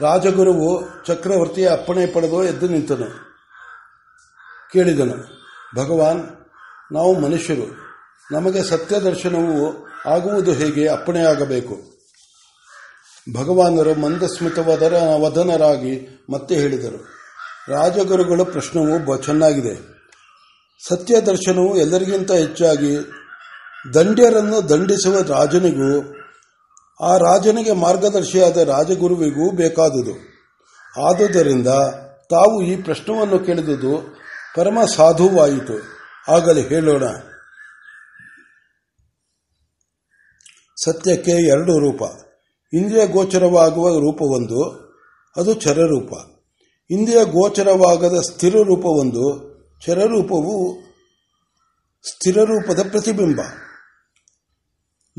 ರಾಜಗುರುವು 0.00 1.04
ಚಕ್ರವರ್ತಿಯ 1.04 1.68
ಅಪ್ಪಣೆ 1.68 2.06
ಪಡೆದು 2.06 2.44
ಎದ್ದು 2.44 2.68
ನಿಂತನು. 2.68 3.31
ಕೇಳಿದನು. 4.72 5.16
ಭಗವಾನ್, 5.76 6.28
ನಾವು 6.92 7.18
ಮನುಷ್ಯರು, 7.18 7.76
ನಮಗೆ 8.32 8.62
ಸತ್ಯ 8.62 9.00
ದರ್ಶನವು 9.00 9.86
ಆಗುವುದು 10.06 10.52
ಹೇಗೆ 10.52 10.88
ಅಪ್ಪಣೆಯಾಗಬೇಕು? 10.88 11.80
ಭಗವಾನರು 13.34 13.94
ಮಂದಸ್ಮಿತವದರ 13.94 14.92
ವದನರಾಗಿ 15.20 16.24
ಮತ್ತೆ 16.30 16.54
ಹೇಳಿದರು. 16.54 17.04
ರಾಜಗುರುಗಳ 17.68 18.40
ಪ್ರಶ್ನವು 18.42 19.16
ಚೆನ್ನಾಗಿದೆ. 19.16 19.74
ಸತ್ಯ 20.88 21.20
ದರ್ಶನವು 21.20 21.76
ಎಲ್ಲರಿಗಿಂತ 21.76 22.32
ಹೆಚ್ಚಾಗಿ 22.32 22.96
ದಂಡ್ಯರನ್ನು 23.94 24.68
ದಂಡಿಸುವ 24.68 25.18
ರಾಜನಿಗೂ, 25.18 26.14
ಆ 27.06 27.16
ರಾಜನಿಗೆ 27.16 27.72
ಮಾರ್ಗದರ್ಶಿಯಾದ 27.72 28.56
ರಾಜಗುರುವಿಗೂ 28.56 29.50
ಬೇಕಾದುದು. 29.50 30.32
ಆದುದರಿಂದ 31.06 31.68
ತಾವು 32.30 32.62
ಈ 32.62 32.76
ಪ್ರಶ್ನವನ್ನು 32.76 33.38
ಕೇಳಿದುದು 33.38 34.21
ಪರಮ 34.56 34.78
ಸಾಧುವಾಯಿತು. 34.94 35.82
ಆಗಲಿ 36.32 36.68
ಹೇಳೋಣ. 36.68 37.04
ಸತ್ಯಕ್ಕೆ 40.84 41.30
ಎರಡು 41.30 41.78
ರೂಪ. 41.78 42.02
ಇಂದ್ರಿಯ 42.72 43.06
ಗೋಚರವಾಗುವ 43.06 43.88
ರೂಪವೊಂದು, 43.88 44.70
ಅದು 45.36 45.54
ಚರರೂಪ. 45.54 46.12
ಇಂದ್ರಿಯ 46.90 47.24
ಗೋಚರವಾಗದ 47.24 48.20
ಸ್ಥಿರ 48.20 48.52
ರೂಪವೊಂದು, 48.52 49.52
ಚರರೂಪವು 49.86 50.80
ಸ್ಥಿರರೂಪದ 52.08 52.90
ಪ್ರತಿಬಿಂಬ. 52.90 53.40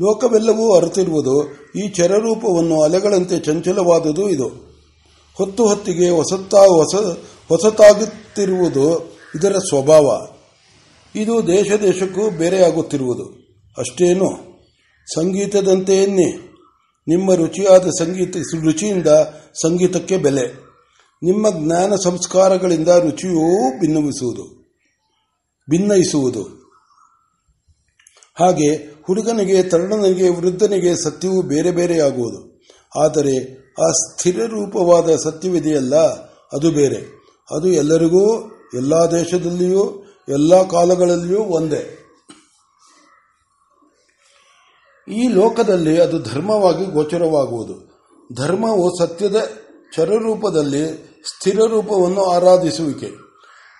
ಲೋಕವೆಲ್ಲವೂ 0.00 0.76
ಅರಿತಿರುವುದು 0.76 1.52
ಈ 1.78 1.88
ಚರರೂಪವನ್ನು 1.88 2.82
ಅಲೆಗಳಂತೆ 2.82 3.40
ಚಂಚಲವಾದುದು 3.40 4.30
ಇದು. 4.30 4.48
ಹೊತ್ತು 5.34 5.68
ಹೊತ್ತಿಗೆ 5.68 6.10
ಹೊಸತಾ 6.10 6.58
ಹೊಸ 6.58 6.94
ಹೊಸತಾಗುತ್ತಿರುವುದು 7.48 9.13
ಇದರ 9.34 9.56
ಸ್ವಭಾವ, 9.58 10.26
ಇದು 11.14 11.46
ದೇಶ 11.46 11.72
ದೇಶಕ್ಕೂ 11.72 12.30
ಬೇರೆಯಾಗುತ್ತಿರುವುದು. 12.30 13.24
ಅಷ್ಟೇನು? 13.78 14.30
ಸಂಗೀತದಂತೆಯೇ 15.14 16.06
ನಿಮ್ಮ 17.08 17.34
ರುಚಿಯಾದ 17.34 17.88
ಸಂಗೀತ, 17.88 18.36
ರುಚಿಯಿಂದ 18.36 19.06
ಸಂಗೀತಕ್ಕೆ 19.62 20.16
ಬೆಲೆ. 20.16 20.64
ನಿಮ್ಮ 21.22 21.50
ಜ್ಞಾನ 21.50 21.94
ಸಂಸ್ಕಾರಗಳಿಂದ 21.94 22.88
ರುಚಿಯೂ 22.88 23.80
ಭಿನ್ನವಿಸುವುದು, 23.80 24.44
ಭಿನ್ನಯಿಸುವುದು. 25.70 26.42
ಹಾಗೆ 28.34 28.76
ಹುಡುಗನಿಗೆ, 29.06 29.62
ತರುಣನಿಗೆ, 29.62 30.28
ವೃದ್ಧನಿಗೆ 30.28 31.04
ಸತ್ಯವು 31.04 31.42
ಬೇರೆ 31.42 31.70
ಬೇರೆಯಾಗುವುದು. 31.70 32.62
ಆದರೆ 33.04 33.54
ಆ 33.82 33.90
ಸ್ಥಿರ 33.90 34.44
ರೂಪವಾದ 34.44 35.16
ಸತ್ಯವಿದೆಯಲ್ಲ, 35.16 35.96
ಅದು 36.52 36.70
ಬೇರೆ. 36.70 37.24
ಅದು 37.50 37.68
ಎಲ್ಲರಿಗೂ 37.68 38.53
ಎಲ್ಲ 38.76 38.94
ದೇಶದಲ್ಲಿಯೂ, 38.94 40.04
ಎಲ್ಲ 40.28 40.68
ಕಾಲಗಳಲ್ಲಿಯೂ 40.68 41.40
ಒಂದೇ. 41.40 41.98
ಈ 45.08 45.28
ಲೋಕದಲ್ಲಿ 45.28 46.00
ಅದು 46.00 46.22
ಧರ್ಮವಾಗಿ 46.22 46.84
ಗೋಚರವಾಗುವುದು. 46.84 47.94
ಧರ್ಮವು 48.34 48.98
ಸತ್ಯದ 48.98 49.50
ಚರರೂಪದಲ್ಲಿ 49.96 51.14
ಸ್ಥಿರ 51.28 51.58
ರೂಪವನ್ನು 51.58 52.24
ಆರಾಧಿಸುವಿಕೆ. 52.24 53.10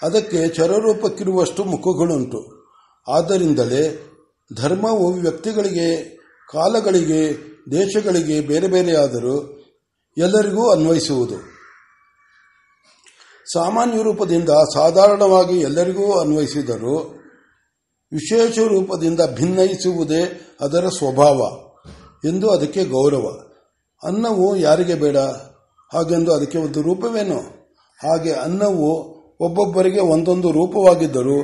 ಅದಕ್ಕೆ 0.03 0.49
ಚರರೂಪಕ್ಕಿರುವಷ್ಟು 0.49 1.65
ಮುಖಗಳುಂಟು. 1.65 2.65
ಆದ್ದರಿಂದಲೇ 3.09 4.11
ಧರ್ಮವು 4.57 5.13
ವ್ಯಕ್ತಿಗಳಿಗೆ, 5.13 6.17
ಕಾಲಗಳಿಗೆ, 6.53 7.55
ದೇಶಗಳಿಗೆ 7.71 8.41
ಬೇರೆ 8.41 8.69
ಬೇರೆಯಾದರೂ 8.69 9.63
ಎಲ್ಲರಿಗೂ 10.19 10.71
ಅನ್ವಯಿಸುವುದು. 10.71 11.54
ಸಾಮಾನ್ಯ 13.55 14.03
ರೂಪದಿಂದ 14.03 14.49
ಸಾಧಾರಣವಾಗಿ 14.75 15.61
ಎಲ್ಲರಿಗೂ 15.61 16.21
ಅನ್ವಯಿಸಿದರು 16.21 17.11
ವಿಶೇಷ 18.13 18.59
ರೂಪದಿಂದ 18.59 19.21
ಭಿನ್ನಯಿಸುವುದೇ 19.35 20.41
ಅದರ 20.61 20.89
ಸ್ವಭಾವ 20.89 21.37
ಎಂದು 22.29 22.51
ಅದಕ್ಕೆ 22.51 22.85
ಗೌರವ. 22.85 23.45
ಅನ್ನವು 24.07 24.57
ಯಾರಿಗೆ 24.57 24.95
ಬೇಡ? 24.95 25.17
ಹಾಗೆಂದು 25.93 26.35
ಅದಕ್ಕೆ 26.35 26.59
ಒಂದು 26.59 26.83
ರೂಪವೇನು? 26.83 27.39
ಹಾಗೆ 28.09 28.33
ಅನ್ನವು 28.33 29.15
ಒಬ್ಬೊಬ್ಬರಿಗೆ 29.41 30.01
ಒಂದೊಂದು 30.01 30.51
ರೂಪವಾಗಿದ್ದರೂ 30.51 31.43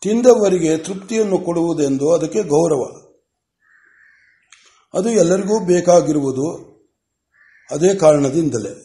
ತಿಂದವರಿಗೆ 0.00 0.76
ತೃಪ್ತಿಯನ್ನು 0.78 1.38
ಕೊಡುವುದೆಂದು 1.38 2.12
ಅದಕ್ಕೆ 2.12 2.42
ಗೌರವ. 2.42 3.12
ಅದು 4.94 5.10
ಎಲ್ಲರಿಗೂ 5.10 5.60
ಬೇಕಾಗಿರುವುದು 5.60 6.72
ಅದೇ 7.70 7.94
ಕಾರಣದಿಂದಲೇ. 7.94 8.84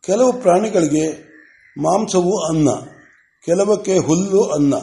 ಕೆಲವು 0.00 0.32
ಪ್ರಾಣಿಗಳಿಗೆ 0.32 1.27
ಮಾಂಸವು 1.78 2.44
ಅನ್ನ. 2.44 2.68
ಕೆಲವಕ್ಕೆ 3.44 3.98
ಹುಲ್ಲು 3.98 4.44
ಅನ್ನ, 4.44 4.74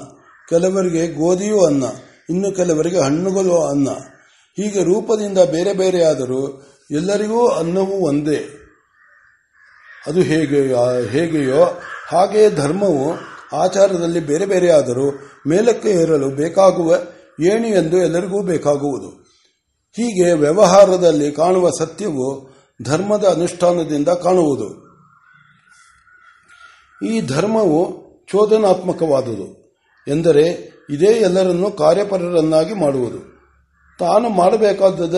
ಕೆಲವರಿಗೆ 0.50 1.08
ಗೋಧಿಯೂ 1.08 1.66
ಅನ್ನ, 1.66 1.84
ಇನ್ನು 2.30 2.52
ಕೆಲವರಿಗೆ 2.52 3.00
ಹಣ್ಣುಗಳು 3.00 3.64
ಅನ್ನ. 3.64 3.90
ಹೀಗೆ 4.58 4.84
ರೂಪದಿಂದ 4.84 5.38
ಬೇರೆ 5.38 5.74
ಬೇರೆಯಾದರೂ 5.74 6.68
ಎಲ್ಲರಿಗೂ 6.92 7.48
ಅನ್ನವು 7.48 8.08
ಒಂದೇ. 8.08 8.46
ಅದು 10.08 10.22
ಹೇಗೆ 10.22 10.62
ಹೇಗೆಯೋ 11.10 11.80
ಹಾಗೆಯೇ 12.08 12.50
ಧರ್ಮವು 12.50 13.14
ಆಚಾರದಲ್ಲಿ 13.56 14.20
ಬೇರೆ 14.20 14.46
ಬೇರೆಯಾದರೂ 14.46 15.12
ಮೇಲಕ್ಕೆ 15.48 15.90
ಏರಲು 15.90 16.30
ಬೇಕಾಗುವ 16.30 16.98
ಏಣಿ 17.40 17.70
ಎಂದು 17.70 17.98
ಎಲ್ಲರಿಗೂ 17.98 18.42
ಬೇಕಾಗುವುದು. 18.42 19.08
ಹೀಗೆ 19.92 20.34
ವ್ಯವಹಾರದಲ್ಲಿ 20.34 21.32
ಕಾಣುವ 21.32 21.70
ಸತ್ಯವು 21.70 22.50
ಧರ್ಮದ 22.84 23.26
ಅನುಷ್ಠಾನದಿಂದ 23.26 24.08
ಕಾಣುವುದು. 24.08 24.85
ಈ 27.06 27.22
ಧರ್ಮವು 27.22 28.06
ಚೋದನಾತ್ಮಕವಾದುದು 28.28 29.66
ಎಂದರೆ 30.08 30.76
ಇದೇ 30.90 31.06
ಎಲ್ಲರನ್ನು 31.06 31.72
ಕಾರ್ಯಪರರನ್ನಾಗಿ 31.72 32.74
ಮಾಡುವುದು. 32.74 33.36
ತಾನು 34.00 34.30
ಮಾಡಬೇಕಾದ 34.30 35.16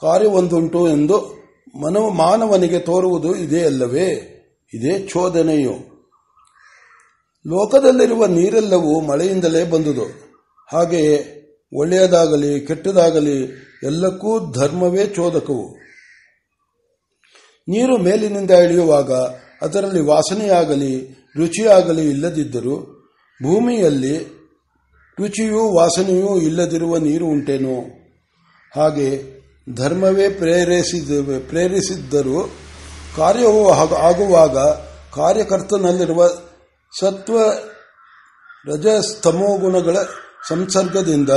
ಕಾರ್ಯವೊಂದುಂಟು 0.00 0.88
ಎಂದು 0.88 1.38
ಮನವ 1.80 2.10
ಮಾನವನಿಗೆ 2.10 2.78
ತೋರುವುದು 2.78 3.36
ಇದೇ 3.36 3.64
ಅಲ್ಲವೇ? 3.64 4.34
ಇದೇ 4.74 4.98
ಚೋದನೆಯು. 4.98 5.98
ಲೋಕದಲ್ಲಿರುವ 7.46 8.26
ನೀರೆಲ್ಲವೂ 8.26 9.00
ಮಳೆಯಿಂದಲೇ 9.00 9.64
ಬಂದುದು. 9.64 10.04
ಹಾಗೆಯೇ 10.72 11.34
ಒಳ್ಳೆಯದಾಗಲಿ 11.72 12.60
ಕೆಟ್ಟದಾಗಲಿ 12.60 13.42
ಎಲ್ಲಕ್ಕೂ 13.82 14.52
ಧರ್ಮವೇ 14.52 15.06
ಚೋದಕವು. 15.06 15.76
ನೀರು 17.68 17.98
ಮೇಲಿನಿಂದ 17.98 18.50
ಇಳಿಯುವಾಗ 18.50 19.12
ಅದರಲ್ಲಿ 19.62 20.00
ವಾಸನೆಯಾಗಲಿ, 20.00 21.24
ರುಚಿಯಾಗಲಿ 21.36 22.10
ಇಲ್ಲದಿದ್ದರೂ 22.10 22.76
ಭೂಮಿಯಲ್ಲಿ 23.42 24.38
ರುಚಿಯೂ 25.20 25.72
ವಾಸನೆಯೂ 25.74 26.40
ಇಲ್ಲದಿರುವ 26.40 26.96
ನೀರು 26.96 27.26
ಉಂಟೇನೋ? 27.26 27.80
ಹಾಗೆ 28.76 29.38
ಧರ್ಮವೇ 29.74 30.28
ಪ್ರೇರಿಸಿದ 30.28 31.38
ಪ್ರೇರಿಸಿದ್ದರೂ 31.48 32.50
ಕಾರ್ಯವು 33.16 33.70
ಆಗುವಾಗ 33.94 34.58
ಕಾರ್ಯಕರ್ತನಲ್ಲಿರುವ 35.14 36.28
ಸತ್ವ 37.00 37.38
ರಜಸ್ತಮೋ 38.66 39.58
ಗುಣಗಳ 39.58 39.96
ಸಂಸರ್ಗದಿಂದ 40.48 41.30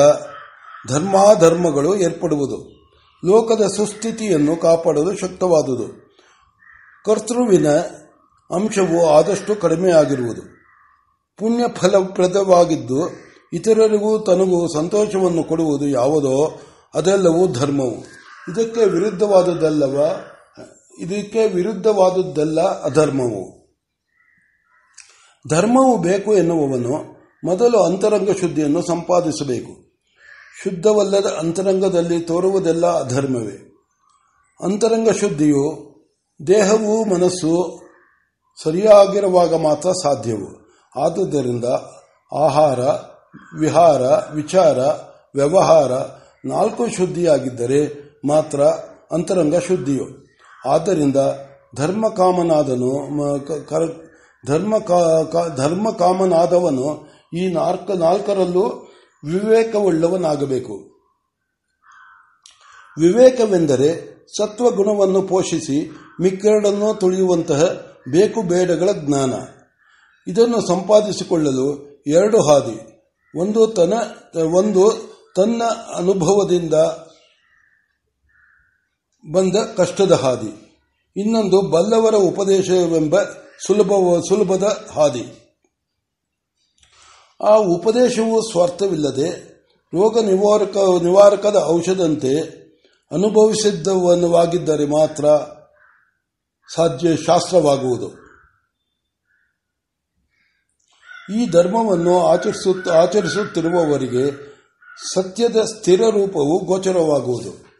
ಧರ್ಮಾಧರ್ಮಗಳು 0.89 1.95
ಏರ್ಪಡುವುದು. 1.95 2.81
ಲೋಕದ 3.25 3.67
ಸುಸ್ಥಿತಿಯನ್ನು 3.77 4.55
ಕಾಪಾಡಲು 4.55 5.17
ಶಕ್ತವಾದುದು. 5.17 6.11
ಕರ್ತೃವಿನ 7.05 7.67
ಅಂಶವು 8.53 9.09
ಆದಷ್ಟು 9.09 9.55
ಕಡಿಮೆಯಾಗಿರುವುದು 9.55 10.41
ಪುಣ್ಯ 11.37 11.63
ಫಲಪ್ರದವಾಗಿದ್ದು, 11.75 13.09
ಇತರರಿಗೂ 13.53 14.19
ತನಗೂ 14.19 14.67
ಸಂತೋಷವನ್ನು 14.67 15.43
ಕೊಡುವುದು 15.43 15.87
ಯಾವುದೋ 15.87 16.61
ಅದೆಲ್ಲವೂ 16.93 17.47
ಧರ್ಮವು. 17.47 17.95
ಇದಕ್ಕೆ 18.51 18.85
ವಿರುದ್ಧವಾದುದಲ್ಲವ 18.85 20.21
ಇದಕ್ಕೆ 20.99 21.47
ವಿರುದ್ಧವಾದುದಲ್ಲ 21.47 22.61
ಅಧರ್ಮವು. 22.61 23.61
ಧರ್ಮವು 25.49 25.97
ಬೇಕು 25.97 26.33
ಎನ್ನುವವನು 26.33 27.21
ಮೊದಲು 27.45 27.79
ಅಂತರಂಗ 27.79 28.29
ಶುದ್ಧಿಯನ್ನು 28.31 28.81
ಸಂಪಾದಿಸಬೇಕು. 28.81 29.91
ಶುದ್ಧವಲ್ಲದ 30.63 31.25
ಅಂತರಂಗದಲ್ಲಿ 31.39 32.19
ತೋರುವುದೆಲ್ಲ 32.19 32.85
ಅಧರ್ಮವೇ. 32.85 33.73
ಅಂತರಂಗ 34.63 35.09
ಶುದ್ಧಿಯು 35.09 35.91
ದೇಹವು 36.47 37.05
ಮನಸ್ಸು 37.05 37.80
ಸರಿಯಾಗಿರುವಾಗ 38.63 39.55
ಮಾತ್ರ 39.55 39.91
ಸಾಧ್ಯವು. 39.91 40.61
ಆದುದರಿಂದ 41.05 41.65
ಆಹಾರ, 42.33 42.79
ವಿಹಾರ, 43.59 44.01
ವಿಚಾರ, 44.33 44.77
ವ್ಯವಹಾರ 45.35 45.91
ನಾಲ್ಕು 46.45 46.87
ಶುದ್ಧಿಯಾಗಿದ್ದರೆ 46.87 48.11
ಮಾತ್ರ 48.27 48.61
ಅಂತರಂಗ 49.11 49.55
ಶುದ್ಧಿಯು. 49.55 50.07
ಆದ್ದರಿಂದ 50.69 51.15
ಧರ್ಮ 51.75 52.09
ಕಾಮನಾದನು 52.09 53.07
ಧರ್ಮ 54.47 54.77
ಧರ್ಮ 55.55 55.91
ಕಾಮನಾದವನು 55.91 57.07
ಈ 57.37 57.53
ನಾಲ್ಕ, 57.53 57.91
ನಾಲ್ಕರಲ್ಲೂ 57.91 58.67
ವಿವೇಕವುಳ್ಳವನಾಗಬೇಕು. 59.25 60.73
ವಿವೇಕವೆಂದರೆ 62.99 64.11
ಸತ್ವ 64.37 64.71
ಗುಣವನ್ನು 64.71 65.21
ಪೋಷಿಸಿ 65.21 65.91
ಮಿಕ್ಕೆರಡನ್ನು 66.21 66.93
ತುಳಿಯುವಂತಹ 66.93 67.90
ಬೇಕು 68.09 68.41
ಬೇಡಗಳ 68.41 68.89
ಜ್ಞಾನ. 68.91 69.33
ಇದನ್ನು 70.27 70.67
ಸಂಪಾದಿಸಿಕೊಳ್ಳಲು 70.67 71.87
ಎರಡು 72.07 72.41
ಹಾದಿ. 72.41 73.05
ಒಂದು 73.39 73.67
ತನ್ನ 73.67 73.93
ಒಂದು 74.39 75.11
ತನ್ನ 75.35 75.63
ಅನುಭವದಿಂದ 75.95 76.73
ಬಂದ 79.33 79.55
ಕಷ್ಟದ 79.77 80.11
ಹಾದಿ. 80.11 80.81
ಇನ್ನೊಂದು 81.17 81.61
ಬಲ್ಲವರ 81.61 82.15
ಉಪದೇಶವೆಂಬ 82.15 83.23
ಸುಲಭ, 83.67 84.19
ಸುಲಭದ 84.19 84.87
ಹಾದಿ. 84.93 85.55
ಆ 87.43 87.55
ಉಪದೇಶವು 87.55 88.51
ಸ್ವಾರ್ಥವಿಲ್ಲದೆ 88.51 89.51
ರೋಗ 89.93 90.19
ನಿವಾರಕ, 90.19 90.77
ನಿವಾರಕದ 90.77 91.63
ಔಷಧಂತೆ 91.63 92.61
ಅನುಭವಿಸಿದ್ದವನ್ನವಾಗಿದ್ದರೆ 93.11 94.85
ಮಾತ್ರ 94.85 95.25
ಸಾಧ್ಯ 96.75 97.17
ಶಾಸ್ತ್ರವಾಗುವುದು 97.17 98.21
ಈ 101.33 101.45
ಧರ್ಮವನ್ನು 101.49 102.27
ಆಚರಿಸುತ್ತಿರುವವರಿಗೆ 103.01 104.51
ಸತ್ಯದ 105.13 105.57
ಸ್ಥಿರ 105.61 106.01
ರೂಪವು 106.01 106.65
ಗೋಚರವಾಗುವುದು. 106.65 107.71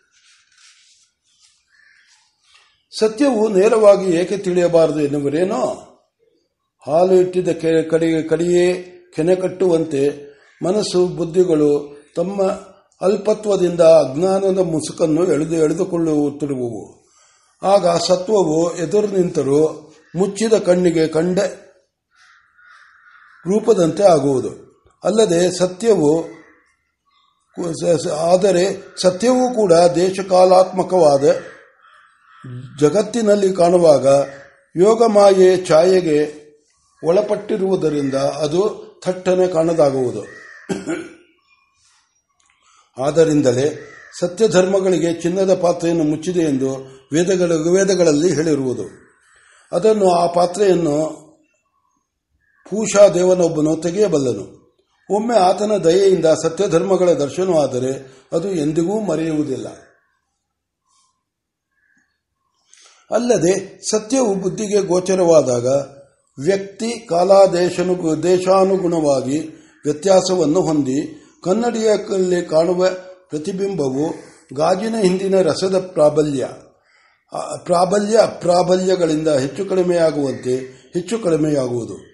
ಸತ್ಯವು 2.99 3.47
ನೇರವಾಗಿ 3.47 4.12
ಏಕೆ 4.12 4.38
ತಿಳಿಯಬಾರದು 4.38 4.99
ಎನ್ನುವರೇನೋ 4.99 5.62
ಹಾಲು 6.88 7.13
ಇಟ್ಟಿದ್ದ 7.13 7.49
ಕಡೆಯೇ 8.30 8.73
ಕೆನೆ 9.15 9.36
ಕಟ್ಟುವಂತೆ 9.36 10.32
ಮನಸ್ಸು, 10.65 11.08
ಬುದ್ಧಿಗಳು 11.08 11.97
ತಮ್ಮ 12.15 12.43
ಅಲ್ಪತ್ವದಿಂದ 13.01 13.82
ಅಜ್ಞಾನದ 13.82 14.58
ಮುಸುಕನ್ನು 14.58 15.34
ಎಳೆದು, 15.34 15.56
ಎಳೆದುಕೊಳ್ಳುತ್ತಿರುವವು. 15.56 17.00
ಆಗ 17.63 17.88
ಸತ್ವವು 17.88 18.76
ಎದುರು 18.76 19.08
ನಿಂತರೂ 19.08 19.60
ಮುಚ್ಚಿದ 20.15 20.54
ಕಣ್ಣಿಗೆ 20.54 21.08
ಕಂಡ 21.08 21.39
ರೂಪದಂತೆ 23.45 24.04
ಆಗುವುದು. 24.04 24.52
ಅಲ್ಲದೆ 25.04 25.58
ಸತ್ಯವು 25.58 26.12
ಆದರೆ 28.17 28.63
ಸತ್ಯವೂ 29.02 29.54
ಕೂಡ 29.56 29.74
ದೇಶಕಾಲಾತ್ಮಕವಾದ 29.74 31.24
ಜಗತ್ತಿನಲ್ಲಿ 32.80 33.54
ಕಾಣುವಾಗ 33.54 34.08
ಯೋಗಮಾಯೆ 34.76 35.65
ಛಾಯೆಗೆ 35.65 36.19
ಒಳಪಟ್ಟಿರುವುದರಿಂದ 37.04 38.15
ಅದು 38.15 38.62
ಥಟ್ಟನೆ 39.06 39.47
ಕಾಣದಾಗುವುದು. 39.47 40.24
ಆದ್ದರಿಂದಲೇ 42.97 43.67
ಸತ್ಯ 44.19 44.47
ಧರ್ಮಗಳಿಗೆ 44.47 45.13
ಚಿನ್ನದ 45.13 45.54
ಪಾತ್ರೆಯನ್ನು 45.54 46.04
ಮುಚ್ಚಿದೆ 46.04 46.39
ಎಂದು 46.39 46.74
ವೇದಗಳ 47.13 47.52
ವೇದಗಳಲ್ಲಿ 47.52 48.34
ಹೇಳಿರುವುದು. 48.34 48.84
ಅದನ್ನು 49.71 50.12
ಆ 50.12 50.28
ಪಾತ್ರೆಯನ್ನು 50.28 51.21
ಪೂಷಾ 52.69 53.08
ದೇವನೊಬ್ಬನು 53.08 53.82
ತೆಗೆಯಬಲ್ಲನು. 53.82 54.62
ಒಮ್ಮೆ 55.10 55.38
ಆತನ 55.38 55.71
ದಯೆಯಿಂದ 55.84 56.26
ಸತ್ಯ 56.26 56.67
ಧರ್ಮಗಳ 56.67 57.10
ದರ್ಶನವಾದರೆ 57.10 58.17
ಅದು 58.34 58.52
ಎಂದಿಗೂ 58.52 59.00
ಮರೆಯುವುದಿಲ್ಲ. 59.00 59.67
ಅಲ್ಲದೆ 63.12 63.82
ಸತ್ಯವು 63.89 64.36
ಬುದ್ಧಿಗೆ 64.36 64.82
ಗೋಚರವಾದಾಗ 64.82 65.67
ವ್ಯಕ್ತಿ 66.45 67.08
ಕಾಲಾದೇಶನು 67.08 68.24
ದೇಶಾನುಗುಣವಾಗಿ 68.24 69.39
ವ್ಯತ್ಯಾಸವನ್ನು 69.86 70.62
ಹೊಂದಿ 70.62 71.24
ಕನ್ನಡಿಯಲ್ಲಿ 71.43 72.45
ಕಾಣುವ 72.45 72.88
ಪ್ರತಿಬಿಂಬವು 73.31 74.13
ಗಾಜಿನ 74.55 74.95
ಹಿಂದಿನ 75.01 75.41
ರಸದ 75.41 75.79
ಪ್ರಾಬಲ್ಯ. 75.79 76.47
ಪ್ರಾಬಲ್ಯ 77.63 78.17
ಅಪ್ರಾಬಲ್ಯಗಳಿಂದ 78.17 79.27
ಹೆಚ್ಚು 79.27 79.65
ಕಡಿಮೆಯಾಗುವಂತೆ 79.65 80.55
ಹೆಚ್ಚು 80.93 81.19
ಕಡಿಮೆಯಾಗುವುದು. 81.19 82.11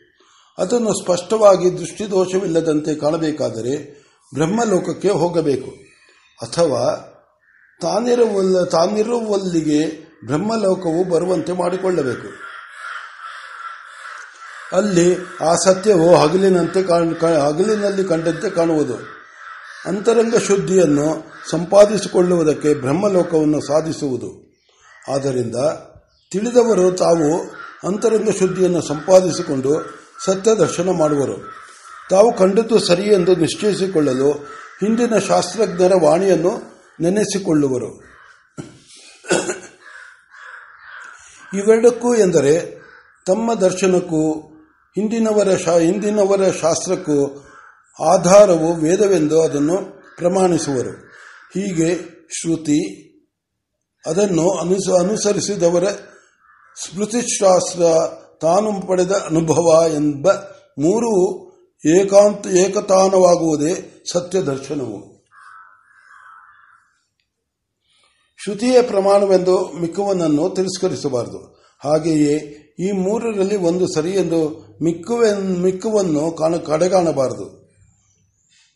ಅದನ್ನು 0.58 0.94
ಸ್ಪಷ್ಟವಾಗಿ 0.94 1.78
ದೃಷ್ಟಿದೋಷವಿಲ್ಲದಂತೆ 1.78 2.96
ಕಾಣಬೇಕಾದರೆ 2.96 4.04
ಬ್ರಹ್ಮಲೋಕಕ್ಕೆ 4.34 5.10
ಹೋಗಬೇಕು. 5.10 5.72
ಅಥವಾ 6.42 7.14
ತಾನಿರುವಲ್ಲ 7.82 8.64
ತಾನಿರುವಲ್ಲಿಗೆ 8.64 10.08
ಬ್ರಹ್ಮಲೋಕವು 10.26 11.10
ಬರುವಂತೆ 11.10 11.52
ಮಾಡಿಕೊಳ್ಳಬೇಕು. 11.52 12.48
ಅಲ್ಲಿ 14.76 15.18
ಆ 15.42 15.56
ಸತ್ಯವು 15.56 16.16
ಹಗಲಿನಂತೆ 16.16 16.82
ಹಗಲಿನಲ್ಲಿ 17.42 18.04
ಕಂಡಂತೆ 18.04 18.50
ಕಾಣುವುದು. 18.50 19.17
ಅಂತರಂಗ 19.86 20.36
ಶುದ್ಧಿಯನ್ನು 20.38 21.32
ಸಂಪಾದಿಸಿಕೊಳ್ಳುವುದಕ್ಕೆ 21.50 22.74
ಬ್ರಹ್ಮಲೋಕವನ್ನು 22.74 23.62
ಸಾಧಿಸುವುದು. 23.62 24.58
ಆದ್ದರಿಂದ 25.14 25.56
ತಿಳಿದವರು 26.32 26.92
ತಾವು 26.92 27.42
ಅಂತರಂಗ 27.88 28.30
ಶುದ್ಧಿಯನ್ನು 28.40 28.82
ಸಂಪಾದಿಸಿಕೊಂಡು 28.82 29.98
ಸತ್ಯ 30.26 30.56
ದರ್ಶನ 30.56 30.90
ಮಾಡುವರು. 30.90 31.54
ತಾವು 32.10 32.34
ಕಂಡದ್ದು 32.34 32.80
ಸರಿ 32.80 33.04
ಎಂದು 33.04 33.36
ನಿಶ್ಚಯಿಸಿಕೊಳ್ಳಲು 33.36 34.32
ಹಿಂದಿನ 34.80 35.18
ಶಾಸ್ತ್ರಜ್ಞರ 35.18 35.92
ವಾಣಿಯನ್ನು 36.04 36.62
ನೆನೆಸಿಕೊಳ್ಳುವರು. 37.02 38.08
ಇವೆರಡಕ್ಕೂ 41.54 42.16
ಎಂದರೆ 42.16 42.82
ತಮ್ಮ 43.26 43.54
ದರ್ಶನಕ್ಕೂ, 43.54 44.34
ಹಿಂದಿನವರ 44.96 45.50
ಹಿಂದಿನವರ 45.80 46.52
ಶಾಸ್ತ್ರಕ್ಕೂ 46.52 47.44
ಆಧಾರವು 48.00 48.74
ವೇದವೆಂದು 48.74 49.42
ಅದನ್ನು 49.42 49.78
ಪ್ರಮಾಣಿಸುವರು. 50.18 50.90
ಹೀಗೆ 51.54 51.96
ಶ್ರುತಿ 52.40 53.08
ಅದನ್ನು 54.06 54.50
ಅನುಸರಿಸಿದವರ 55.00 55.84
ಸ್ಮೃತಿಶಾಸ್ತ್ರ 56.86 57.82
ತಾನು 58.42 58.88
ಪಡೆದ 58.88 59.12
ಅನುಭವ 59.12 59.84
ಎಂಬ 59.94 60.32
ಮೂರು 60.80 61.48
ಏಕಾಂತ, 61.86 62.48
ಏಕತಾನವಾಗುವುದೇ 62.48 64.04
ಸತ್ಯ 64.14 64.42
ದರ್ಶನವು. 64.42 65.18
ಶ್ರುತಿಯ 68.44 68.82
ಪ್ರಮಾಣವೆಂದು 68.82 69.72
ಮಿಕ್ಕುವನನ್ನು 69.82 70.50
ತಿರಸ್ಕರಿಸಬಾರದು. 70.50 71.68
ಹಾಗೆಯೇ 71.84 72.36
ಈ 72.80 72.92
ಮೂರರಲ್ಲಿ 72.92 73.56
ಒಂದು 73.56 73.88
ಸರಿ 73.96 74.12
ಎಂದು 74.12 74.50
ಮಿಕ್ಕುವನ್ನು 75.64 76.32
ಕಡೆಗಾಣಬಾರದು. 76.66 77.67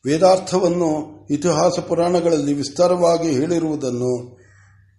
ವೇದಾರ್ಥವನ್ನು 0.05 1.21
ಇತಿಹಾಸ 1.31 1.79
ಪುರಾಣಗಳಲ್ಲಿ 1.79 2.53
ವಿಸ್ತಾರವಾಗಿ 2.53 3.31
ಹೇಳಿರುವುದನ್ನು, 3.31 4.39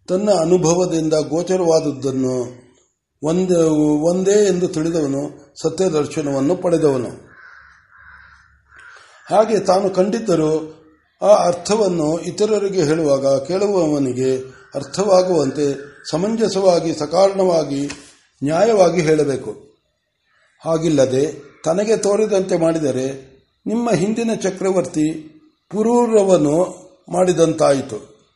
ತನ್ನ 0.08 0.30
ಅನುಭವದಿಂದ 0.30 1.14
ಗೋಚರವಾದದ್ದನ್ನು 1.14 2.62
ಒಂದೇ 3.22 3.54
ಒಂದೇ 4.10 4.46
ಎಂದು 4.46 4.68
ತಿಳಿದವನು 4.68 5.54
ಸತ್ಯ 5.62 5.88
ದರ್ಶನವನ್ನು 5.88 6.56
ಪಡೆದವನು. 6.56 7.08
ಹಾಗೆ 9.30 9.58
ತಾನು 9.58 9.90
ಕಂಡಿದ್ದರೂ 9.90 10.78
ಆ 11.22 11.46
ಅರ್ಥವನ್ನು 11.46 12.18
ಇತರರಿಗೆ 12.18 12.82
ಹೇಳುವಾಗ 12.82 13.26
ಕೇಳುವವನಿಗೆ 13.26 14.36
ಅರ್ಥವಾಗುವಂತೆ 14.74 15.92
ಸಮಂಜಸವಾಗಿ 16.10 16.94
ಸಕಾರಣವಾಗಿ 16.94 17.90
ನ್ಯಾಯವಾಗಿ 18.44 19.00
ಹೇಳಬೇಕು. 19.00 19.50
ಹಾಗಿಲ್ಲದೆ 20.64 21.42
ತನಗೆ 21.64 21.96
ತೋರಿದಂತೆ 21.96 22.56
ಮಾಡಿದರೆ 22.56 23.31
ನಿಮ್ಮ 23.66 23.90
ಹಿಂದಿನ 23.90 24.34
ಚಕ್ರವರ್ತಿ 24.34 25.12
ಪುರೂರವನು 25.70 26.82
ಮಾಡಿದಂತಾಯಿತು. 27.12 28.26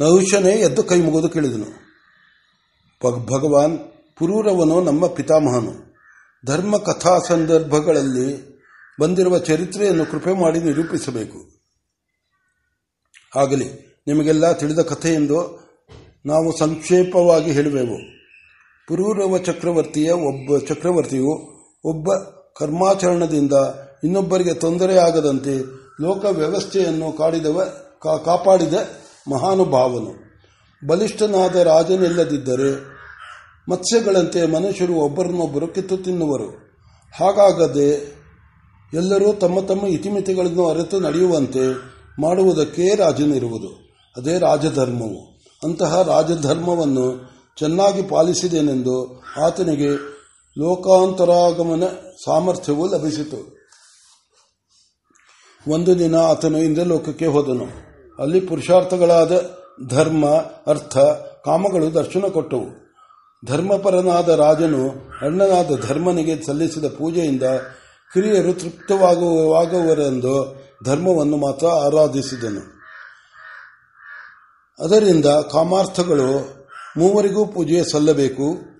ನಹುಶನೇ 0.00 0.50
ಎದ್ದು 0.50 0.82
ಕೈ 0.82 1.00
ಮುಗಿದು 1.00 1.28
ಕೇಳಿದನು. 1.28 1.86
ಭಗವಾನ್ 3.24 3.78
ಪುರೂರವನು 4.18 4.80
ನಮ್ಮ 4.80 5.06
ಪಿತಾಮಹನು. 5.06 5.94
ಧರ್ಮ 6.46 6.78
ಕಥಾ 6.78 7.18
ಸಂದರ್ಭಗಳಲ್ಲಿ 7.18 8.58
ಬಂದಿರುವ 9.00 9.38
ಚರಿತ್ರೆಯನ್ನು 9.38 10.06
ಕೃಪೆ 10.06 10.32
ಮಾಡಿ 10.40 10.58
ನಿರೂಪಿಸಬೇಕು. 10.58 11.50
ಆಗಲಿ, 13.38 13.68
ನಿಮಗೆಲ್ಲ 14.06 14.52
ತಿಳಿದ 14.52 14.78
ಕಥೆಯೆಂದು 14.78 15.38
ನಾವು 16.26 16.58
ಸಂಕ್ಷೇಪವಾಗಿ 16.58 17.52
ಹೇಳುವೆವು. 17.52 17.98
ಪುರೂರವ 18.88 19.38
ಚಕ್ರವರ್ತಿಯ 19.38 20.12
ಒಬ್ಬ 20.12 20.66
ಚಕ್ರವರ್ತಿಯು 20.66 21.55
ಒಬ್ಬ 21.84 22.08
ಕರ್ಮಾಚರಣದಿಂದ 22.58 23.52
ಇನ್ನೊಬ್ಬರಿಗೆ 24.04 24.54
ತೊಂದರೆಯಾಗದಂತೆ 24.54 25.58
ಲೋಕ 26.00 26.24
ವ್ಯವಸ್ಥೆಯನ್ನು 26.24 27.12
ಕಾಡಿದವ 27.12 27.62
ಕಾಪಾಡಿದ 28.24 28.74
ಮಹಾನುಭಾವನು. 29.30 30.26
ಬಲಿಷ್ಠನಾದ 30.86 31.56
ರಾಜನಿಲ್ಲದಿದ್ದರೆ 31.56 32.96
ಮತ್ಸ್ಯಗಳಂತೆ 33.68 34.46
ಮನುಷ್ಯರು 34.46 34.94
ಒಬ್ಬರನ್ನೊಬ್ಬರು 34.94 35.66
ಕಿತ್ತು 35.66 35.96
ತಿನ್ನುವರು. 35.96 36.48
ಹಾಗಾಗದೆ 37.20 38.16
ಎಲ್ಲರೂ 38.94 39.32
ತಮ್ಮ 39.32 39.60
ತಮ್ಮ 39.60 39.86
ಇತಿಮಿತಿಗಳನ್ನು 39.86 40.68
ಅರಿತು 40.68 41.00
ನಡೆಯುವಂತೆ 41.00 41.74
ಮಾಡುವುದಕ್ಕೆ 42.20 42.94
ರಾಜನಿರುವುದು. 42.94 43.68
ಅದೇ 44.16 44.38
ರಾಜಧರ್ಮವು. 44.38 45.36
ಅಂತಹ 45.64 46.02
ರಾಜಧರ್ಮವನ್ನು 46.02 47.30
ಚೆನ್ನಾಗಿ 47.58 48.02
ಪಾಲಿಸಿದೆನೆಂದು 48.02 49.22
ಆತನಿಗೆ 49.46 50.15
ಲೋಕಾಂತರಾಗಮನ 50.58 51.82
ಸಾಮರ್ಥ್ಯವು 52.24 52.94
ಲಭಿಸಿತು. 52.94 53.56
ಒಂದು 55.68 55.98
ದಿನ 55.98 56.16
ಆತನು 56.16 56.58
ಇಂದ್ರಲೋಕಕ್ಕೆ 56.58 57.26
ಹೋದನು. 57.26 57.66
ಅಲ್ಲಿ 58.22 58.40
ಪುರುಷಾರ್ಥಗಳಾದ 58.40 59.50
ಧರ್ಮ, 59.88 60.26
ಅರ್ಥ, 60.66 60.98
ಕಾಮಗಳು 61.44 61.94
ದರ್ಶನ 61.94 62.20
ಕೊಟ್ಟವು. 62.20 62.86
ಧರ್ಮಪರನಾದ 63.46 64.28
ರಾಜನು 64.28 64.94
ಅಣ್ಣನಾದ 65.22 65.86
ಧರ್ಮನಿಗೆ 65.86 66.46
ಸಲ್ಲಿಸಿದ 66.46 66.84
ಪೂಜೆಯಿಂದ 66.84 67.42
ಕಿರಿಯರು 68.14 68.52
ತೃಪ್ತವಾಗುವರೆಂದು 68.52 70.66
ಧರ್ಮವನ್ನು 70.84 71.36
ಮಾತ್ರ 71.36 71.66
ಆರಾಧಿಸಿದನು. 71.66 72.76
ಅದರಿಂದ 74.84 75.26
ಕಾಮಾರ್ಥಗಳು 75.26 76.56
ಮೂವರಿಗೂ 76.96 77.46
ಪೂಜೆ 77.46 77.92
ಸಲ್ಲಬೇಕು. 77.92 78.75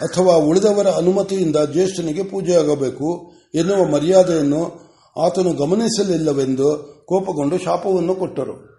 ಅಥವಾ 0.00 0.34
ಉಳಿದವರ 0.34 0.86
ಅನುಮತಿಯಿಂದ 0.86 1.56
ಜ್ಯೇಷ್ಠನಿಗೆ 1.56 2.22
ಪೂಜೆಯಾಗಬೇಕು 2.22 3.32
ಎನ್ನುವ 3.54 3.84
ಮರ್ಯಾದೆಯನ್ನು 3.84 4.86
ಆತನು 5.22 5.52
ಗಮನಿಸಲಿಲ್ಲವೆಂದು 5.52 6.96
ಕೋಪಗೊಂಡು 7.06 7.58
ಶಾಪವನ್ನು 7.58 8.14
ಕೊಟ್ಟರು. 8.14 8.76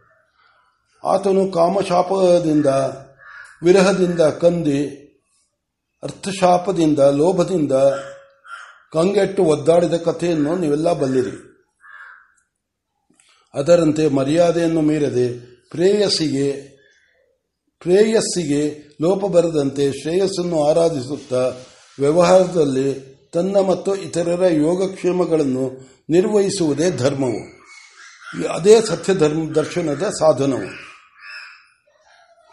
ಆತನು 1.04 1.52
ಕಾಮಶಾಪದಿಂದ, 1.52 2.66
ವಿರಹದಿಂದ 3.64 4.20
ಕಂದಿ, 4.20 5.08
ಅರ್ಥಶಾಪದಿಂದ, 6.04 7.00
ಲೋಭದಿಂದ 7.00 7.72
ಕಂಗೆಟ್ಟು 8.94 9.44
ಒದ್ದಾಡಿದ 9.44 9.94
ಕಥೆಯನ್ನು 9.94 10.56
ನೀವೆಲ್ಲ 10.56 10.94
ಬಲ್ಲಿರಿ. 10.94 11.48
ಅದರಂತೆ 13.54 14.08
ಮರ್ಯಾದೆಯನ್ನು 14.08 14.82
ಮೀರದೆ 14.82 15.58
ಪ್ರೇಯಸ್ಸಿಗೆ 15.70 16.78
ಪ್ರೇಯಸ್ಸಿಗೆ 17.80 18.87
ಲೋಪ 19.02 19.26
ಬರದಂತೆ 19.26 19.92
ಶ್ರೇಯಸ್ಸನ್ನು 19.92 20.66
ಆರಾಧಿಸುತ್ತಾ 20.66 21.52
ವ್ಯವಹಾರದಲ್ಲಿ 22.00 23.18
ತನ್ನ 23.34 23.58
ಮತ್ತು 23.58 23.96
ಇತರರ 23.96 24.46
ಯೋಗಕ್ಷೇಮಗಳನ್ನು 24.46 25.90
ನಿರ್ವಹಿಸುವುದೇ 26.10 26.92
ಧರ್ಮವು. 26.92 27.58
ಅದೇ 28.48 28.82
ಸತ್ಯ 28.82 29.14
ಧರ್ಮ 29.14 29.54
ದರ್ಶನದ 29.54 30.04
ಸಾಧನವು. 30.04 30.88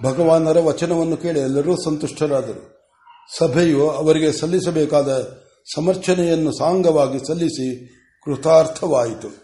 ಭಗವಾನರ 0.03 0.59
ವಚನವನ್ನು 0.59 1.17
ಕೇಳಿ 1.17 1.41
ಎಲ್ಲರೂ 1.41 1.83
ಸಂತುಷ್ಟರಾದರು. 1.83 2.75
ಸಭೆಯು 3.39 3.91
ಅವರಿಗೆ 3.91 4.33
ಸಲ್ಲಿಸಬೇಕಾದ 4.33 5.39
ಸಮರ್ಚನೆಯನ್ನು 5.75 6.59
ಸಾಂಗವಾಗಿ 6.59 7.27
ಸಲ್ಲಿಸಿ 7.27 7.87
ಕೃತಾರ್ಥವಾಯಿತು. 8.25 9.44